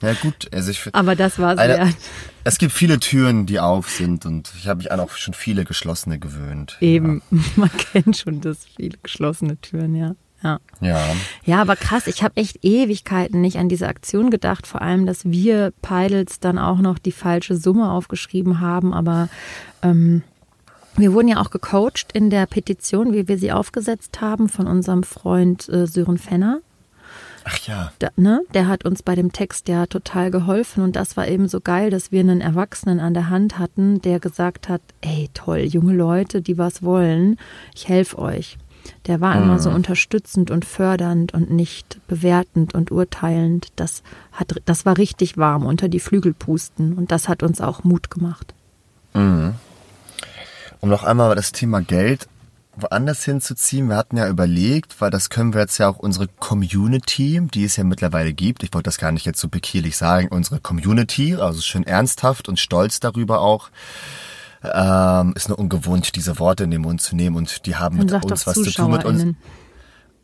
[0.00, 1.94] Ja gut, also ich Aber das war's Eine- wert.
[2.42, 5.64] Es gibt viele Türen, die auf sind und ich habe mich an auch schon viele
[5.64, 6.76] geschlossene gewöhnt.
[6.80, 7.22] Eben,
[7.56, 10.16] man kennt schon das viele geschlossene Türen, ja.
[10.42, 11.00] Ja, Ja.
[11.44, 15.24] ja aber krass, ich habe echt Ewigkeiten nicht an diese Aktion gedacht, vor allem, dass
[15.24, 19.28] wir Peidels dann auch noch die falsche Summe aufgeschrieben haben, aber
[19.82, 20.22] ähm,
[20.96, 25.02] wir wurden ja auch gecoacht in der Petition, wie wir sie aufgesetzt haben, von unserem
[25.04, 26.60] Freund äh, Sören Fenner.
[27.44, 27.92] Ach ja.
[27.98, 31.48] Da, ne, der hat uns bei dem Text ja total geholfen und das war eben
[31.48, 35.60] so geil, dass wir einen Erwachsenen an der Hand hatten, der gesagt hat, ey toll,
[35.60, 37.38] junge Leute, die was wollen,
[37.74, 38.58] ich helfe euch.
[39.06, 43.68] Der war immer so unterstützend und fördernd und nicht bewertend und urteilend.
[43.76, 44.02] Das
[44.32, 48.10] hat, das war richtig warm unter die Flügel pusten und das hat uns auch Mut
[48.10, 48.54] gemacht.
[50.80, 52.28] Um noch einmal das Thema Geld
[52.74, 53.88] woanders hinzuziehen.
[53.88, 57.76] Wir hatten ja überlegt, weil das können wir jetzt ja auch unsere Community, die es
[57.76, 61.60] ja mittlerweile gibt, ich wollte das gar nicht jetzt so bekierlich sagen, unsere Community, also
[61.60, 63.70] schön ernsthaft und stolz darüber auch,
[64.62, 68.20] ähm, ist nur ungewohnt, diese Worte in den Mund zu nehmen und die haben Dann
[68.20, 69.24] mit uns was zu tun mit uns.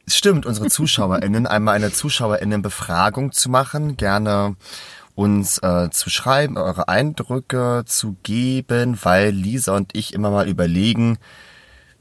[0.06, 4.56] Stimmt, unsere ZuschauerInnen, einmal eine ZuschauerInnen-Befragung zu machen, gerne
[5.14, 11.18] uns äh, zu schreiben, eure Eindrücke zu geben, weil Lisa und ich immer mal überlegen,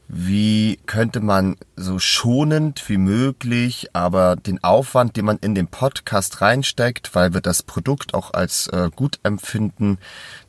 [0.08, 6.40] wie könnte man so schonend wie möglich, aber den Aufwand, den man in den Podcast
[6.40, 9.98] reinsteckt, weil wir das Produkt auch als äh, gut empfinden,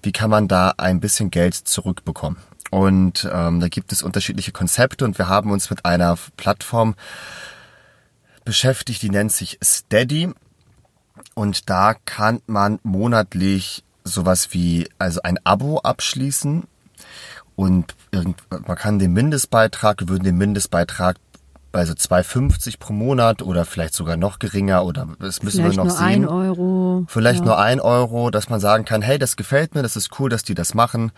[0.02, 2.38] wie kann man da ein bisschen Geld zurückbekommen?
[2.72, 6.96] Und ähm, da gibt es unterschiedliche Konzepte und wir haben uns mit einer Plattform
[8.46, 10.30] beschäftigt, die nennt sich Steady.
[11.34, 16.64] Und da kann man monatlich sowas wie also ein Abo abschließen
[17.60, 17.94] und
[18.50, 21.18] man kann den Mindestbeitrag, wir würden den Mindestbeitrag
[21.74, 25.84] bei so 2,50 pro Monat oder vielleicht sogar noch geringer oder das müssen Vielleicht wir
[25.84, 26.24] noch nur sehen.
[26.24, 27.04] ein Euro.
[27.10, 27.46] Vielleicht ja.
[27.46, 30.44] nur ein Euro, dass man sagen kann, hey, das gefällt mir, das ist cool, dass
[30.44, 31.12] die das machen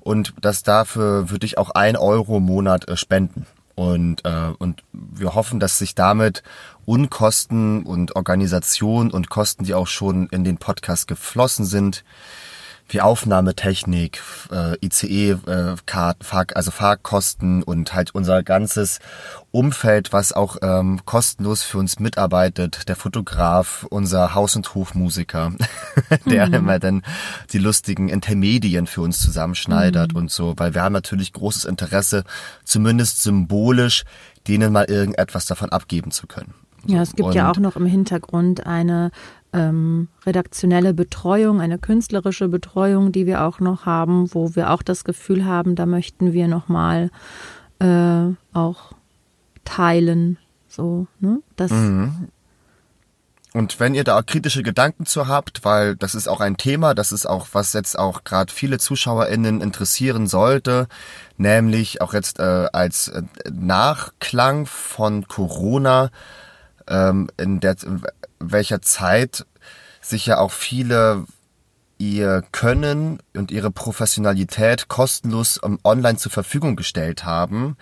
[0.00, 3.46] und das dafür würde ich auch ein Euro im Monat äh, spenden.
[3.74, 6.42] Und, äh, und wir hoffen, dass sich damit
[6.84, 12.04] Unkosten und Organisation und Kosten, die auch schon in den Podcast geflossen sind,
[12.88, 14.20] wie Aufnahmetechnik,
[14.52, 19.00] äh, ICE-Karten, Fahr also Fahrkosten und halt unser ganzes
[19.50, 25.52] Umfeld, was auch ähm, kostenlos für uns mitarbeitet, der Fotograf, unser Haus- und Hofmusiker,
[26.26, 26.54] der Mhm.
[26.54, 27.02] immer dann
[27.52, 30.18] die lustigen Intermedien für uns zusammenschneidert Mhm.
[30.18, 32.24] und so, weil wir haben natürlich großes Interesse,
[32.64, 34.04] zumindest symbolisch,
[34.46, 36.54] denen mal irgendetwas davon abgeben zu können.
[36.86, 39.10] Ja, es gibt ja Und- auch noch im Hintergrund eine
[39.52, 45.04] ähm, redaktionelle Betreuung, eine künstlerische Betreuung, die wir auch noch haben, wo wir auch das
[45.04, 47.10] Gefühl haben, da möchten wir nochmal
[47.78, 48.92] äh, auch
[49.64, 50.38] teilen.
[50.68, 51.40] So, ne?
[51.56, 52.28] Das, Mhm.
[53.56, 56.94] Und wenn ihr da auch kritische Gedanken zu habt, weil das ist auch ein Thema,
[56.94, 60.88] das ist auch, was jetzt auch gerade viele ZuschauerInnen interessieren sollte,
[61.38, 66.10] nämlich auch jetzt äh, als äh, Nachklang von Corona,
[66.86, 67.76] ähm, in der
[68.38, 69.46] welcher Zeit
[70.00, 71.26] sich ja auch viele
[71.98, 77.76] ihr Können und ihre Professionalität kostenlos ähm, online zur Verfügung gestellt haben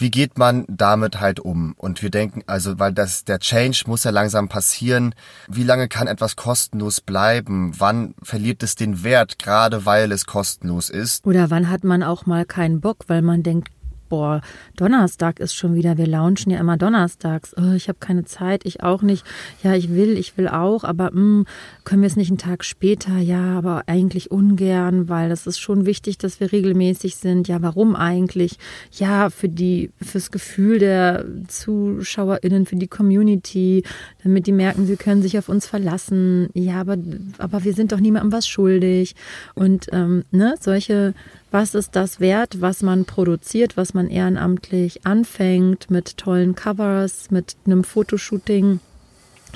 [0.00, 1.74] wie geht man damit halt um?
[1.76, 5.14] Und wir denken, also, weil das, der Change muss ja langsam passieren.
[5.48, 7.74] Wie lange kann etwas kostenlos bleiben?
[7.78, 11.26] Wann verliert es den Wert, gerade weil es kostenlos ist?
[11.26, 13.68] Oder wann hat man auch mal keinen Bock, weil man denkt,
[14.10, 14.42] boah,
[14.76, 17.54] Donnerstag ist schon wieder, wir launchen ja immer donnerstags.
[17.56, 19.24] Oh, ich habe keine Zeit, ich auch nicht.
[19.62, 21.44] Ja, ich will, ich will auch, aber mh,
[21.84, 23.16] können wir es nicht einen Tag später?
[23.16, 27.48] Ja, aber eigentlich ungern, weil das ist schon wichtig, dass wir regelmäßig sind.
[27.48, 28.58] Ja, warum eigentlich?
[28.92, 33.84] Ja, für die, fürs Gefühl der ZuschauerInnen, für die Community,
[34.24, 36.50] damit die merken, sie können sich auf uns verlassen.
[36.52, 36.96] Ja, aber,
[37.38, 39.14] aber wir sind doch niemandem was schuldig.
[39.54, 41.14] Und ähm, ne, solche
[41.50, 47.56] was ist das wert, was man produziert, was man ehrenamtlich anfängt mit tollen Covers, mit
[47.66, 48.80] einem Fotoshooting,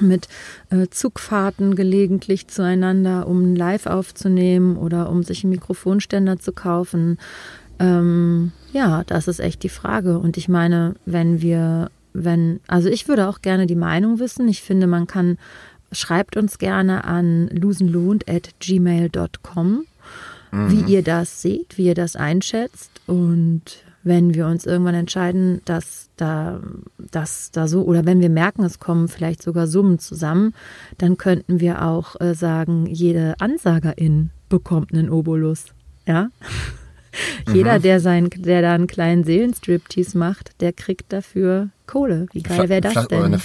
[0.00, 0.28] mit
[0.70, 7.18] äh, Zugfahrten gelegentlich zueinander, um live aufzunehmen oder um sich einen Mikrofonständer zu kaufen.
[7.78, 10.18] Ähm, ja, das ist echt die Frage.
[10.18, 14.48] Und ich meine, wenn wir, wenn, also ich würde auch gerne die Meinung wissen.
[14.48, 15.38] Ich finde, man kann,
[15.92, 18.50] schreibt uns gerne an losenlohnt at
[20.70, 22.90] wie ihr das seht, wie ihr das einschätzt.
[23.06, 23.62] Und
[24.02, 26.60] wenn wir uns irgendwann entscheiden, dass da,
[26.98, 30.54] dass da so, oder wenn wir merken, es kommen vielleicht sogar Summen zusammen,
[30.98, 35.66] dann könnten wir auch äh, sagen, jede Ansagerin bekommt einen Obolus.
[36.06, 36.28] Ja.
[37.52, 42.26] Jeder, der sein, der da einen kleinen Seelenstriptease macht, der kriegt dafür Kohle.
[42.32, 43.18] Wie geil wäre das denn?
[43.18, 43.40] Oder eine,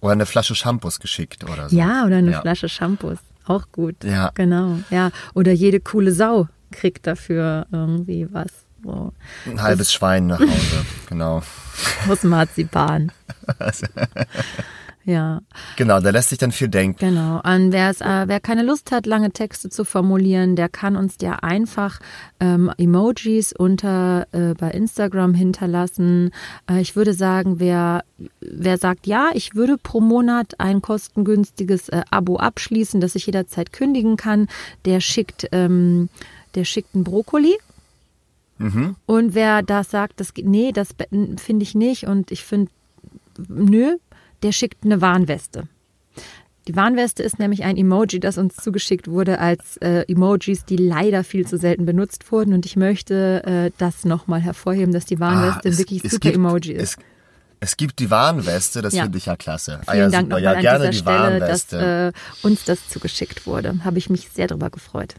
[0.00, 1.76] oder eine Flasche Shampoos geschickt oder so.
[1.76, 2.40] Ja, oder eine Ja.
[2.40, 3.18] Flasche Shampoos.
[3.46, 4.04] Auch gut.
[4.04, 4.30] Ja.
[4.34, 4.78] Genau.
[4.90, 5.10] Ja.
[5.34, 8.50] Oder jede coole Sau kriegt dafür irgendwie was.
[8.84, 9.12] So.
[9.46, 11.42] Ein halbes Schwein nach Hause, genau.
[12.08, 13.12] Aus Marzipan.
[15.04, 15.40] ja,
[15.76, 16.98] Genau, da lässt sich dann viel denken.
[16.98, 17.40] genau.
[17.42, 21.36] Und wer, äh, wer keine Lust hat, lange Texte zu formulieren, der kann uns ja
[21.36, 21.98] einfach
[22.40, 26.30] ähm, Emojis unter äh, bei Instagram hinterlassen.
[26.70, 28.04] Äh, ich würde sagen, wer,
[28.40, 33.72] wer sagt, ja, ich würde pro Monat ein kostengünstiges äh, Abo abschließen, das ich jederzeit
[33.72, 34.48] kündigen kann,
[34.84, 36.08] der schickt, ähm,
[36.54, 37.56] der schickt einen Brokkoli.
[39.06, 40.90] Und wer das sagt, das nee, das
[41.36, 42.70] finde ich nicht und ich finde,
[43.48, 43.96] nö,
[44.42, 45.68] der schickt eine Warnweste.
[46.68, 51.24] Die Warnweste ist nämlich ein Emoji, das uns zugeschickt wurde als äh, Emojis, die leider
[51.24, 52.54] viel zu selten benutzt wurden.
[52.54, 56.28] Und ich möchte äh, das nochmal hervorheben, dass die Warnweste Ah, es- wirklich es super
[56.28, 56.98] gibt- Emoji ist.
[56.98, 57.04] Es,
[57.72, 59.02] es gibt die Warnweste, das Ja.
[59.04, 59.80] finde ich ja klasse.
[59.86, 62.12] ah, Vielen ja, Dank nochmal Ja, an gerne dieser die Stelle, dass Warnweste.
[62.14, 63.80] äh, uns das zugeschickt wurde.
[63.84, 65.14] Habe ich mich sehr drüber gefreut.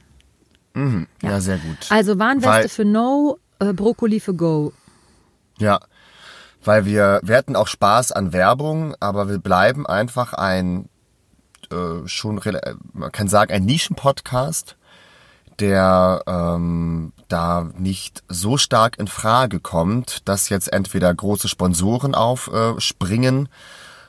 [1.22, 1.40] ja.
[1.42, 1.78] sehr gut.
[1.90, 4.72] Also Warnweste Weil- für No, äh, Brokkoli für Go.
[5.60, 5.80] Ja,
[6.64, 10.89] weil wir, wir hatten auch Spaß an Werbung, aber wir bleiben einfach ein,
[11.72, 12.41] äh, schon,
[12.93, 14.78] man kann sagen, ein Nischenpodcast,
[15.59, 23.45] der ähm, da nicht so stark in Frage kommt, dass jetzt entweder große Sponsoren aufspringen,
[23.45, 23.49] äh,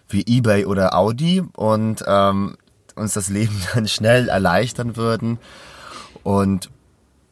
[0.09, 2.57] wie eBay oder Audi und ähm,
[2.94, 5.38] uns das Leben dann schnell erleichtern würden.
[6.22, 6.70] Und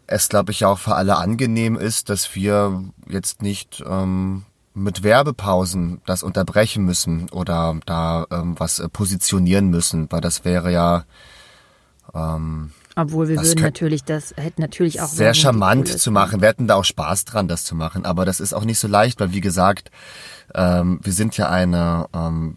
[0.06, 4.44] es, glaube ich, auch für alle angenehm ist, dass wir jetzt nicht ähm,
[4.74, 10.72] mit Werbepausen das unterbrechen müssen oder da ähm, was äh, positionieren müssen, weil das wäre
[10.72, 11.04] ja
[12.14, 16.40] ähm, Obwohl wir würden natürlich das, hätten natürlich auch sehr charmant zu machen.
[16.40, 18.04] Wir hätten da auch Spaß dran, das zu machen.
[18.04, 19.90] Aber das ist auch nicht so leicht, weil wie gesagt,
[20.54, 22.56] ähm, wir sind ja eine ähm,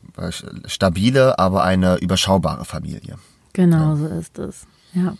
[0.65, 3.17] stabile, aber eine überschaubare Familie.
[3.53, 4.67] Genau so ist es.
[4.93, 5.15] Ja.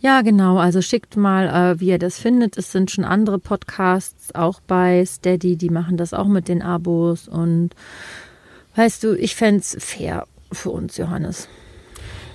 [0.00, 0.58] Ja, genau.
[0.58, 2.56] Also schickt mal, äh, wie ihr das findet.
[2.56, 7.28] Es sind schon andere Podcasts auch bei Steady, die machen das auch mit den Abos.
[7.28, 7.70] Und
[8.76, 11.48] weißt du, ich fänd's fair für uns, Johannes.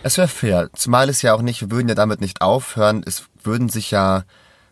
[0.04, 3.24] Es wäre fair, zumal es ja auch nicht, wir würden ja damit nicht aufhören, es
[3.44, 4.24] würden sich ja,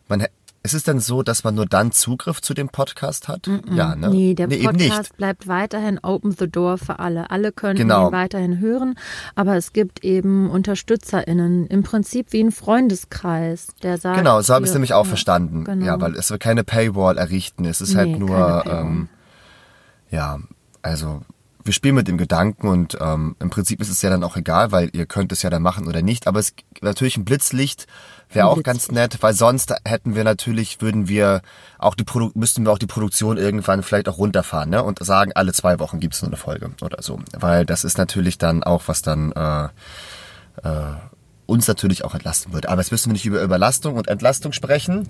[0.07, 0.27] man,
[0.63, 3.47] ist es denn so, dass man nur dann Zugriff zu dem Podcast hat?
[3.69, 4.09] Ja, ne?
[4.09, 4.63] Nee, der nicht.
[4.63, 7.29] Podcast bleibt weiterhin open the door für alle.
[7.31, 8.07] Alle können Genau.
[8.07, 8.95] ihn weiterhin hören,
[9.35, 14.17] aber es gibt eben UnterstützerInnen, im Prinzip wie ein Freundeskreis, der sagt.
[14.17, 15.65] Genau, so habe ich es nämlich auch ja, verstanden.
[15.65, 15.85] Genau.
[15.85, 17.65] Ja, weil es wird keine Paywall errichten.
[17.65, 18.81] Es ist halt Nee, nur, keine Paywall.
[18.81, 19.09] ähm,
[20.11, 20.39] ja,
[20.81, 21.21] also
[21.63, 24.71] wir spielen mit dem Gedanken und ähm, im Prinzip ist es ja dann auch egal,
[24.71, 26.27] weil ihr könnt es ja dann machen oder nicht.
[26.27, 27.87] Aber es natürlich ein Blitzlicht
[28.29, 31.41] wäre auch ganz nett, weil sonst hätten wir natürlich, würden wir
[31.77, 34.83] auch die Produ müssten wir auch die Produktion irgendwann vielleicht auch runterfahren, ne?
[34.83, 37.19] Und sagen, alle zwei Wochen gibt's nur eine Folge oder so.
[37.37, 39.69] Weil das ist natürlich dann auch, was dann äh,
[41.45, 42.69] uns natürlich auch entlasten würde.
[42.69, 45.07] Aber jetzt müssen wir nicht über Überlastung und Entlastung sprechen.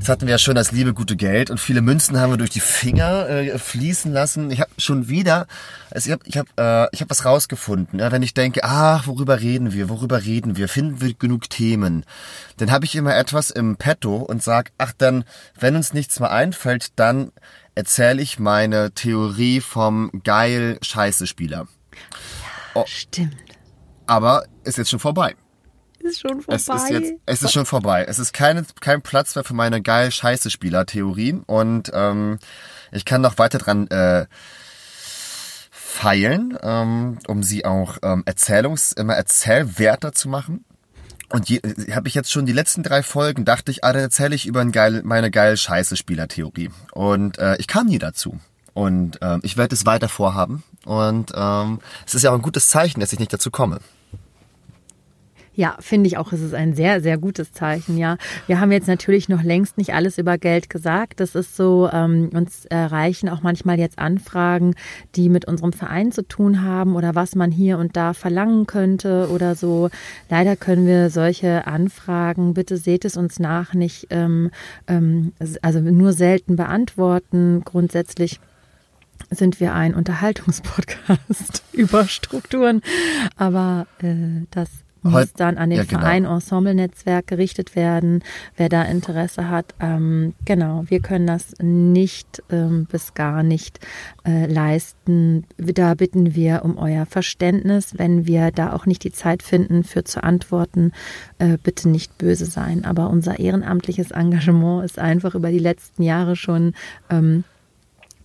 [0.00, 2.48] Jetzt hatten wir ja schon das liebe gute Geld und viele Münzen haben wir durch
[2.48, 4.50] die Finger äh, fließen lassen.
[4.50, 5.46] Ich habe schon wieder,
[5.90, 7.98] also ich habe ich hab, äh, ich hab was rausgefunden.
[8.00, 12.06] Ja, wenn ich denke, ah, worüber reden wir, worüber reden wir, finden wir genug Themen,
[12.56, 15.24] dann habe ich immer etwas im Petto und sag, ach dann,
[15.58, 17.30] wenn uns nichts mehr einfällt, dann
[17.74, 21.68] erzähle ich meine Theorie vom geil Scheiße Spieler.
[22.86, 23.36] Stimmt.
[24.06, 25.34] Aber ist jetzt schon vorbei.
[26.04, 26.54] Ist schon vorbei.
[26.56, 28.04] Es ist jetzt, es ist schon vorbei.
[28.08, 32.38] Es ist keine, kein Platz mehr für meine geil scheiße Spieler-Theorie und ähm,
[32.90, 34.26] ich kann noch weiter dran äh,
[35.70, 40.64] feilen, ähm, um sie auch ähm, Erzählungs, immer erzählwerter zu machen.
[41.28, 41.60] Und je,
[41.94, 44.60] habe ich jetzt schon die letzten drei Folgen, dachte ich, ah, dann erzähle ich über
[44.60, 46.70] ein geil, meine geil scheiße Spieler-Theorie.
[46.92, 48.38] Und äh, ich kam nie dazu.
[48.72, 50.62] Und ähm, ich werde es weiter vorhaben.
[50.86, 53.80] Und ähm, es ist ja auch ein gutes Zeichen, dass ich nicht dazu komme.
[55.54, 58.18] Ja, finde ich auch, es ist ein sehr, sehr gutes Zeichen, ja.
[58.46, 61.18] Wir haben jetzt natürlich noch längst nicht alles über Geld gesagt.
[61.18, 64.74] Das ist so, ähm, uns erreichen auch manchmal jetzt Anfragen,
[65.16, 69.28] die mit unserem Verein zu tun haben oder was man hier und da verlangen könnte
[69.32, 69.90] oder so.
[70.28, 74.52] Leider können wir solche Anfragen, bitte seht es uns nach, nicht, ähm,
[74.86, 75.32] ähm,
[75.62, 77.62] also nur selten beantworten.
[77.64, 78.38] Grundsätzlich
[79.30, 82.82] sind wir ein Unterhaltungspodcast über Strukturen,
[83.36, 84.70] aber äh, das
[85.02, 86.00] muss Heut- dann an den ja, genau.
[86.00, 88.22] Verein Ensemble-Netzwerk gerichtet werden,
[88.56, 89.74] wer da Interesse hat.
[89.80, 93.80] Ähm, genau, wir können das nicht ähm, bis gar nicht
[94.26, 95.44] äh, leisten.
[95.56, 100.04] Da bitten wir um euer Verständnis, wenn wir da auch nicht die Zeit finden für
[100.04, 100.92] zu antworten.
[101.38, 102.84] Äh, bitte nicht böse sein.
[102.84, 106.74] Aber unser ehrenamtliches Engagement ist einfach über die letzten Jahre schon
[107.10, 107.44] ähm,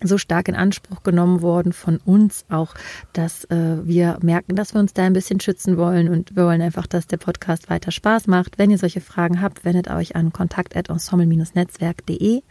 [0.01, 2.73] so stark in Anspruch genommen worden von uns auch,
[3.13, 6.61] dass äh, wir merken, dass wir uns da ein bisschen schützen wollen und wir wollen
[6.61, 8.57] einfach, dass der Podcast weiter Spaß macht.
[8.57, 12.41] Wenn ihr solche Fragen habt, wendet euch an kontakt@ensemble-netzwerk.de.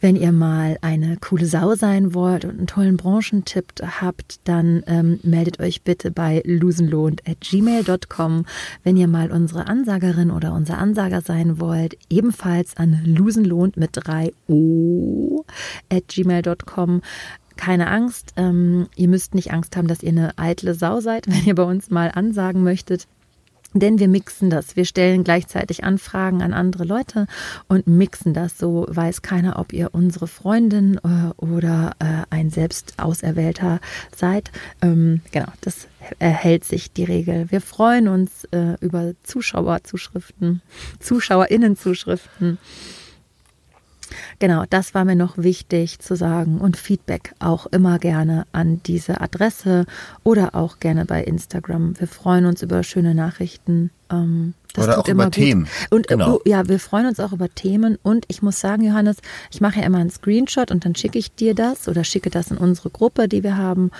[0.00, 5.20] Wenn ihr mal eine coole Sau sein wollt und einen tollen Branchentipp habt, dann ähm,
[5.22, 8.44] meldet euch bitte bei losenlohnt@gmail.com.
[8.82, 14.32] Wenn ihr mal unsere Ansagerin oder unser Ansager sein wollt, ebenfalls an losenlohnt mit 3
[14.48, 15.44] O.
[17.56, 21.44] Keine Angst, ähm, ihr müsst nicht Angst haben, dass ihr eine eitle Sau seid, wenn
[21.44, 23.06] ihr bei uns mal ansagen möchtet.
[23.74, 24.76] Denn wir mixen das.
[24.76, 27.26] Wir stellen gleichzeitig Anfragen an andere Leute
[27.68, 28.56] und mixen das.
[28.56, 33.80] So weiß keiner, ob ihr unsere Freundin äh, oder äh, ein selbst Auserwählter
[34.16, 34.50] seid.
[34.80, 35.86] Ähm, genau, das
[36.18, 37.50] erhält sich die Regel.
[37.50, 40.62] Wir freuen uns äh, über Zuschauerzuschriften,
[40.98, 42.56] Zuschauerinnenzuschriften.
[44.38, 49.20] Genau, das war mir noch wichtig zu sagen und Feedback auch immer gerne an diese
[49.20, 49.86] Adresse
[50.24, 51.98] oder auch gerne bei Instagram.
[51.98, 53.90] Wir freuen uns über schöne Nachrichten.
[54.10, 55.34] Ähm, das Oder tut auch über gut.
[55.34, 55.68] Themen.
[55.90, 56.40] Und äh, Genau.
[56.44, 59.16] ja, wir freuen uns auch über Themen und ich muss sagen, Johannes,
[59.50, 62.50] ich mache ja immer einen Screenshot und dann schicke ich dir das oder schicke das
[62.50, 63.90] in unsere Gruppe, die wir haben.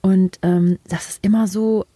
[0.00, 1.86] Und ähm, das ist immer so,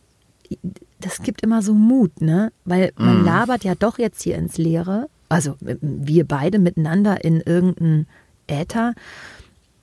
[1.00, 2.52] das gibt immer so Mut, ne?
[2.64, 5.08] Weil man labert ja doch jetzt hier ins Leere.
[5.28, 8.06] Also wir beide miteinander in irgendeinen
[8.46, 8.94] Äther.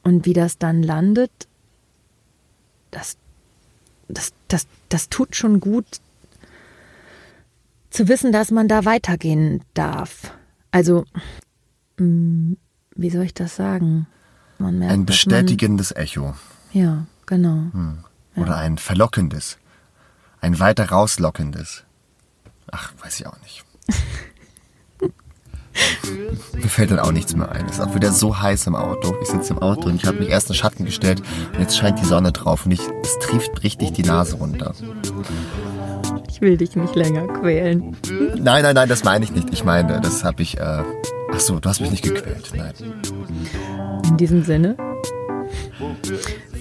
[0.03, 1.31] Und wie das dann landet,
[2.91, 3.17] das,
[4.07, 5.85] das, das, das tut schon gut
[7.89, 10.31] zu wissen, dass man da weitergehen darf.
[10.71, 11.05] Also,
[11.97, 12.53] mm,
[12.95, 14.07] wie soll ich das sagen?
[14.57, 16.35] Merkt, Ein dass man- bestätigendes Echo.
[16.71, 17.71] Ja, genau.
[18.35, 19.57] Oder ein verlockendes.
[20.41, 21.83] Ein weiter rauslockendes.
[22.71, 23.63] Ach, weiß ich auch nicht.
[26.53, 27.65] Mir fällt dann auch nichts mehr ein.
[27.65, 29.15] Es ist auch wieder so heiß im Auto.
[29.21, 31.21] Ich sitze im Auto und ich habe mich erst in den Schatten gestellt
[31.53, 34.73] und jetzt scheint die Sonne drauf und ich, es trieft richtig die Nase runter.
[36.29, 37.95] Ich will dich nicht länger quälen.
[38.35, 39.49] Nein, nein, nein, das meine ich nicht.
[39.51, 40.57] Ich meine, das habe ich.
[40.57, 40.83] Äh,
[41.31, 42.51] ach so, du hast mich nicht gequält.
[42.55, 42.73] Nein.
[44.09, 44.75] In diesem Sinne,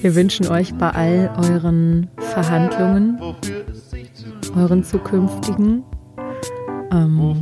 [0.01, 3.19] wir wünschen euch bei all euren Verhandlungen,
[4.57, 5.83] euren zukünftigen,
[6.93, 7.41] ähm,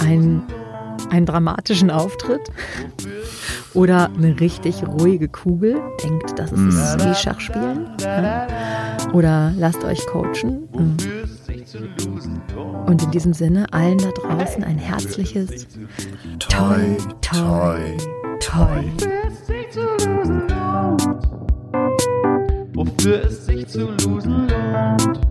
[0.00, 0.42] einen,
[1.10, 2.50] einen dramatischen Auftritt
[3.74, 5.80] oder eine richtig ruhige Kugel.
[6.02, 7.88] Denkt, das ist wie Schachspielen.
[8.00, 8.46] Ja?
[9.12, 10.68] Oder lasst euch coachen.
[12.86, 15.66] Und in diesem Sinne allen da draußen ein herzliches
[16.38, 17.78] Toi, toi,
[18.40, 18.84] toi.
[22.74, 25.29] wofür es sich zu losen lohnt.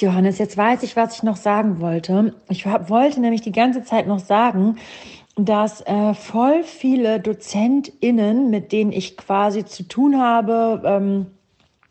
[0.00, 2.34] Johannes, jetzt weiß ich, was ich noch sagen wollte.
[2.48, 4.76] Ich hab, wollte nämlich die ganze Zeit noch sagen,
[5.36, 11.26] dass äh, voll viele DozentInnen, mit denen ich quasi zu tun habe ähm,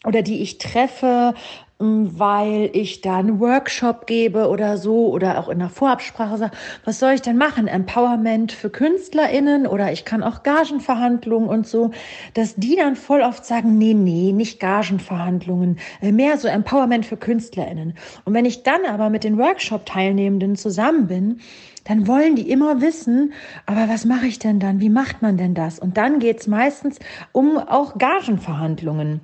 [0.05, 1.33] oder die ich treffe,
[1.79, 6.99] weil ich da einen Workshop gebe oder so oder auch in der Vorabsprache sage, was
[6.99, 7.67] soll ich denn machen?
[7.67, 11.91] Empowerment für KünstlerInnen oder ich kann auch Gagenverhandlungen und so,
[12.33, 17.17] dass die dann voll oft sagen, nee, nee, nicht Gagenverhandlungen, äh, mehr so Empowerment für
[17.17, 17.93] KünstlerInnen.
[18.25, 21.41] Und wenn ich dann aber mit den Workshop-Teilnehmenden zusammen bin,
[21.83, 23.33] dann wollen die immer wissen,
[23.65, 24.81] aber was mache ich denn dann?
[24.81, 25.79] Wie macht man denn das?
[25.79, 26.99] Und dann geht's meistens
[27.31, 29.21] um auch Gagenverhandlungen.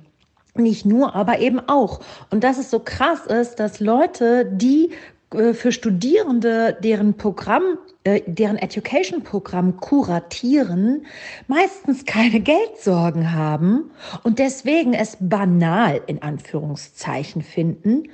[0.56, 2.00] Nicht nur, aber eben auch.
[2.30, 4.90] Und dass es so krass ist, dass Leute, die
[5.34, 11.06] äh, für Studierende deren Programm, äh, deren Education-Programm kuratieren,
[11.48, 13.90] meistens keine Geldsorgen haben
[14.22, 18.04] und deswegen es banal in Anführungszeichen finden,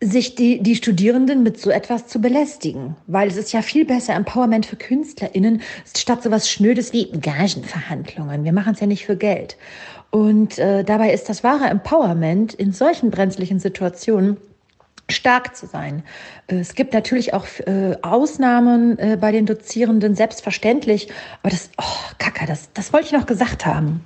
[0.00, 2.94] sich die, die Studierenden mit so etwas zu belästigen.
[3.06, 5.62] Weil es ist ja viel besser Empowerment für KünstlerInnen,
[5.96, 8.44] statt sowas Schnödes wie Gagenverhandlungen.
[8.44, 9.56] Wir machen es ja nicht für Geld.
[10.10, 14.38] Und äh, dabei ist das wahre Empowerment in solchen brenzlichen Situationen
[15.10, 16.02] stark zu sein.
[16.46, 21.08] Äh, Es gibt natürlich auch äh, Ausnahmen äh, bei den Dozierenden, selbstverständlich.
[21.42, 24.04] Aber das, oh, Kacke, das, das wollte ich noch gesagt haben.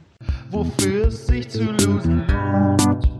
[0.50, 3.10] wofür es sich zu losen lohnt.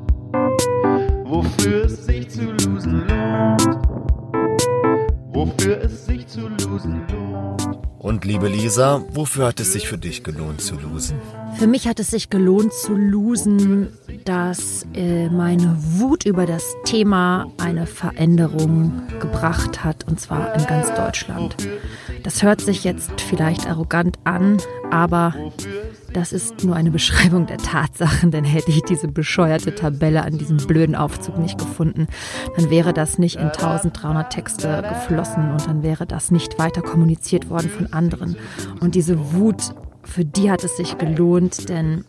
[1.25, 3.92] Wofür es sich zu losen lohnt.
[5.43, 7.79] Wofür es sich zu losen lohnt.
[7.99, 11.17] Und liebe Lisa, wofür hat es sich für dich gelohnt zu losen?
[11.57, 13.89] Für mich hat es sich gelohnt zu losen,
[14.25, 20.95] dass äh, meine Wut über das Thema eine Veränderung gebracht hat, und zwar in ganz
[20.95, 21.57] Deutschland.
[22.23, 24.59] Das hört sich jetzt vielleicht arrogant an,
[24.93, 25.35] aber
[26.13, 30.59] das ist nur eine Beschreibung der Tatsachen, denn hätte ich diese bescheuerte Tabelle an diesem
[30.59, 32.07] blöden Aufzug nicht gefunden,
[32.57, 37.51] dann wäre das nicht in 1300 Texte geflossen und dann wäre das nicht weiter kommuniziert
[37.51, 38.37] worden von anderen.
[38.81, 42.05] Und diese Wut, für die hat es sich gelohnt, denn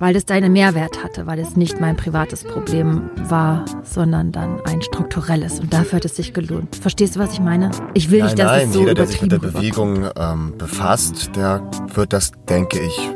[0.00, 4.82] weil es deinen Mehrwert hatte, weil es nicht mein privates Problem war, sondern dann ein
[4.82, 5.60] strukturelles.
[5.60, 6.74] Und dafür hat es sich gelohnt.
[6.74, 7.70] Verstehst du, was ich meine?
[7.94, 9.38] Ich will Nein, nicht, dass nein, es so jeder, der sich mit der.
[9.38, 11.62] Bewegung ähm, befasst, der
[11.94, 13.10] wird das, denke ich,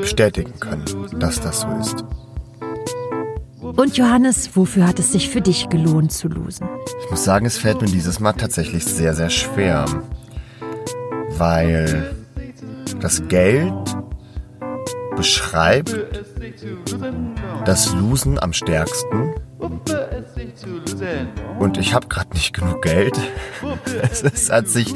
[0.00, 0.84] bestätigen können,
[1.18, 2.04] dass das so ist.
[3.60, 6.68] Und Johannes, wofür hat es sich für dich gelohnt zu losen?
[7.02, 9.86] Ich muss sagen, es fällt mir dieses Mal tatsächlich sehr, sehr schwer,
[11.38, 12.14] weil
[13.00, 13.93] das Geld
[15.16, 15.96] beschreibt
[17.64, 19.34] das Losen am stärksten
[21.58, 23.18] und ich habe gerade nicht genug Geld.
[24.02, 24.94] Es ist, hat sich,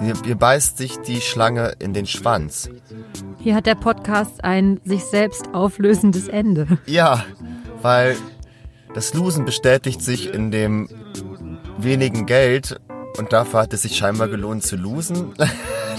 [0.00, 2.70] hier, hier beißt sich die Schlange in den Schwanz.
[3.38, 6.66] Hier hat der Podcast ein sich selbst auflösendes Ende.
[6.86, 7.24] Ja,
[7.82, 8.16] weil
[8.94, 10.88] das Losen bestätigt sich in dem
[11.78, 12.80] wenigen Geld
[13.18, 15.34] und dafür hat es sich scheinbar gelohnt zu losen.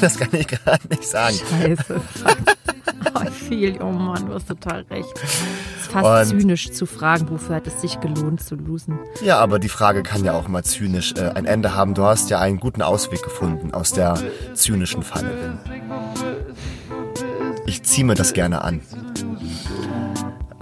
[0.02, 1.40] Das kann ich gerade nicht sagen.
[1.62, 2.02] Scheiße.
[3.26, 3.80] Oh, viel.
[3.82, 5.14] Oh Mann, du hast total recht.
[5.24, 5.34] Es
[5.84, 8.98] ist fast Und- zynisch zu fragen, wofür hat es sich gelohnt zu losen.
[9.24, 11.94] Ja, aber die Frage kann ja auch mal zynisch äh, ein Ende haben.
[11.94, 14.18] Du hast ja einen guten Ausweg gefunden aus der
[14.56, 15.60] zynischen Falle.
[17.66, 18.82] Ich ziehe mir das gerne an.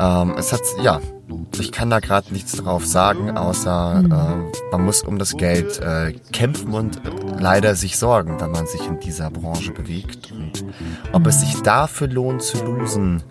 [0.02, 0.99] Ähm, es hat, ja,
[1.60, 6.14] ich kann da gerade nichts drauf sagen, außer äh, man muss um das Geld äh,
[6.32, 7.10] kämpfen und äh,
[7.40, 10.32] leider sich sorgen, wenn man sich in dieser Branche bewegt.
[10.32, 10.65] Und
[11.14, 13.22] ob es sich dafür lohnt zu losen,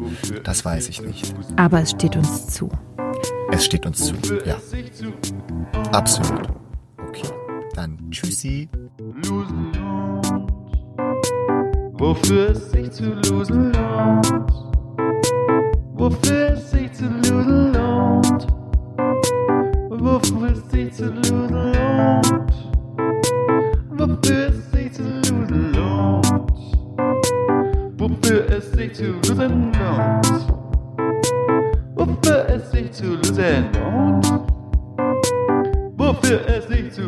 [0.44, 1.34] das weiß ich nicht.
[1.56, 2.70] Aber es steht uns zu.
[3.50, 4.14] Es steht uns zu,
[4.44, 4.56] ja.
[5.90, 6.48] Absolut.
[7.08, 7.28] Okay,
[7.74, 8.68] dann tschüssi.
[11.94, 14.69] Wofür es sich zu losen lohnt.
[16.00, 17.74] Wofür es sich zu losen
[19.90, 20.54] Wofür
[20.92, 21.12] zu
[23.98, 24.50] Wofür
[24.92, 25.04] zu
[27.98, 28.48] Wofür
[28.94, 29.12] zu
[35.98, 36.48] Wofür
[36.90, 37.04] zu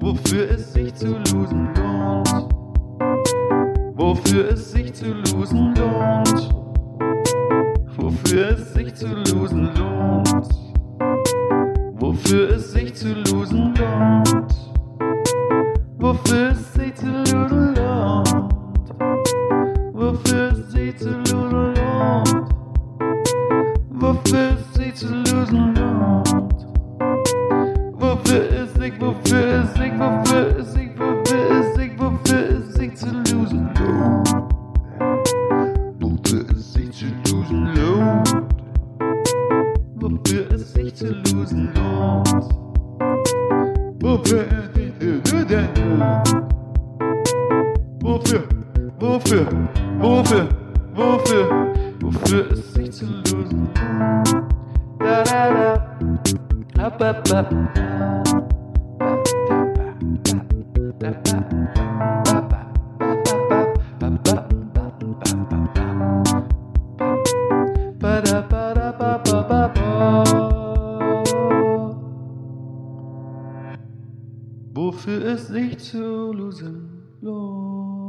[0.00, 0.50] Wofür
[0.94, 2.61] zu
[4.04, 6.48] Wofür es sich zu losen lohnt.
[7.96, 10.48] Wofür es sich zu losen lohnt.
[12.00, 14.54] Wofür es sich zu losen lohnt.
[15.98, 18.54] Wofür es sich zu losen lohnt.
[19.92, 22.54] Wofür es sich zu losen lohnt.
[24.00, 26.66] Wofür es sich zu losen lohnt.
[28.00, 30.71] Wofür es sich, wofür es sich, wofür es
[33.82, 34.28] lohnt.
[36.00, 37.06] Wofür es sich zu
[37.36, 38.48] losen.
[39.96, 42.28] Wofür es sich zu losen lohnt.
[44.00, 46.28] Wofür es sich zu losen lohnt.
[48.02, 48.42] Wofür,
[48.98, 49.46] wofür,
[49.98, 50.48] wofür,
[50.94, 54.34] wofür, wofür es sich zu losen lohnt.
[54.98, 55.92] Da da da.
[56.78, 57.46] Up, up, up.
[74.74, 76.88] Wofür es sich zu losen
[77.20, 78.01] lohnt.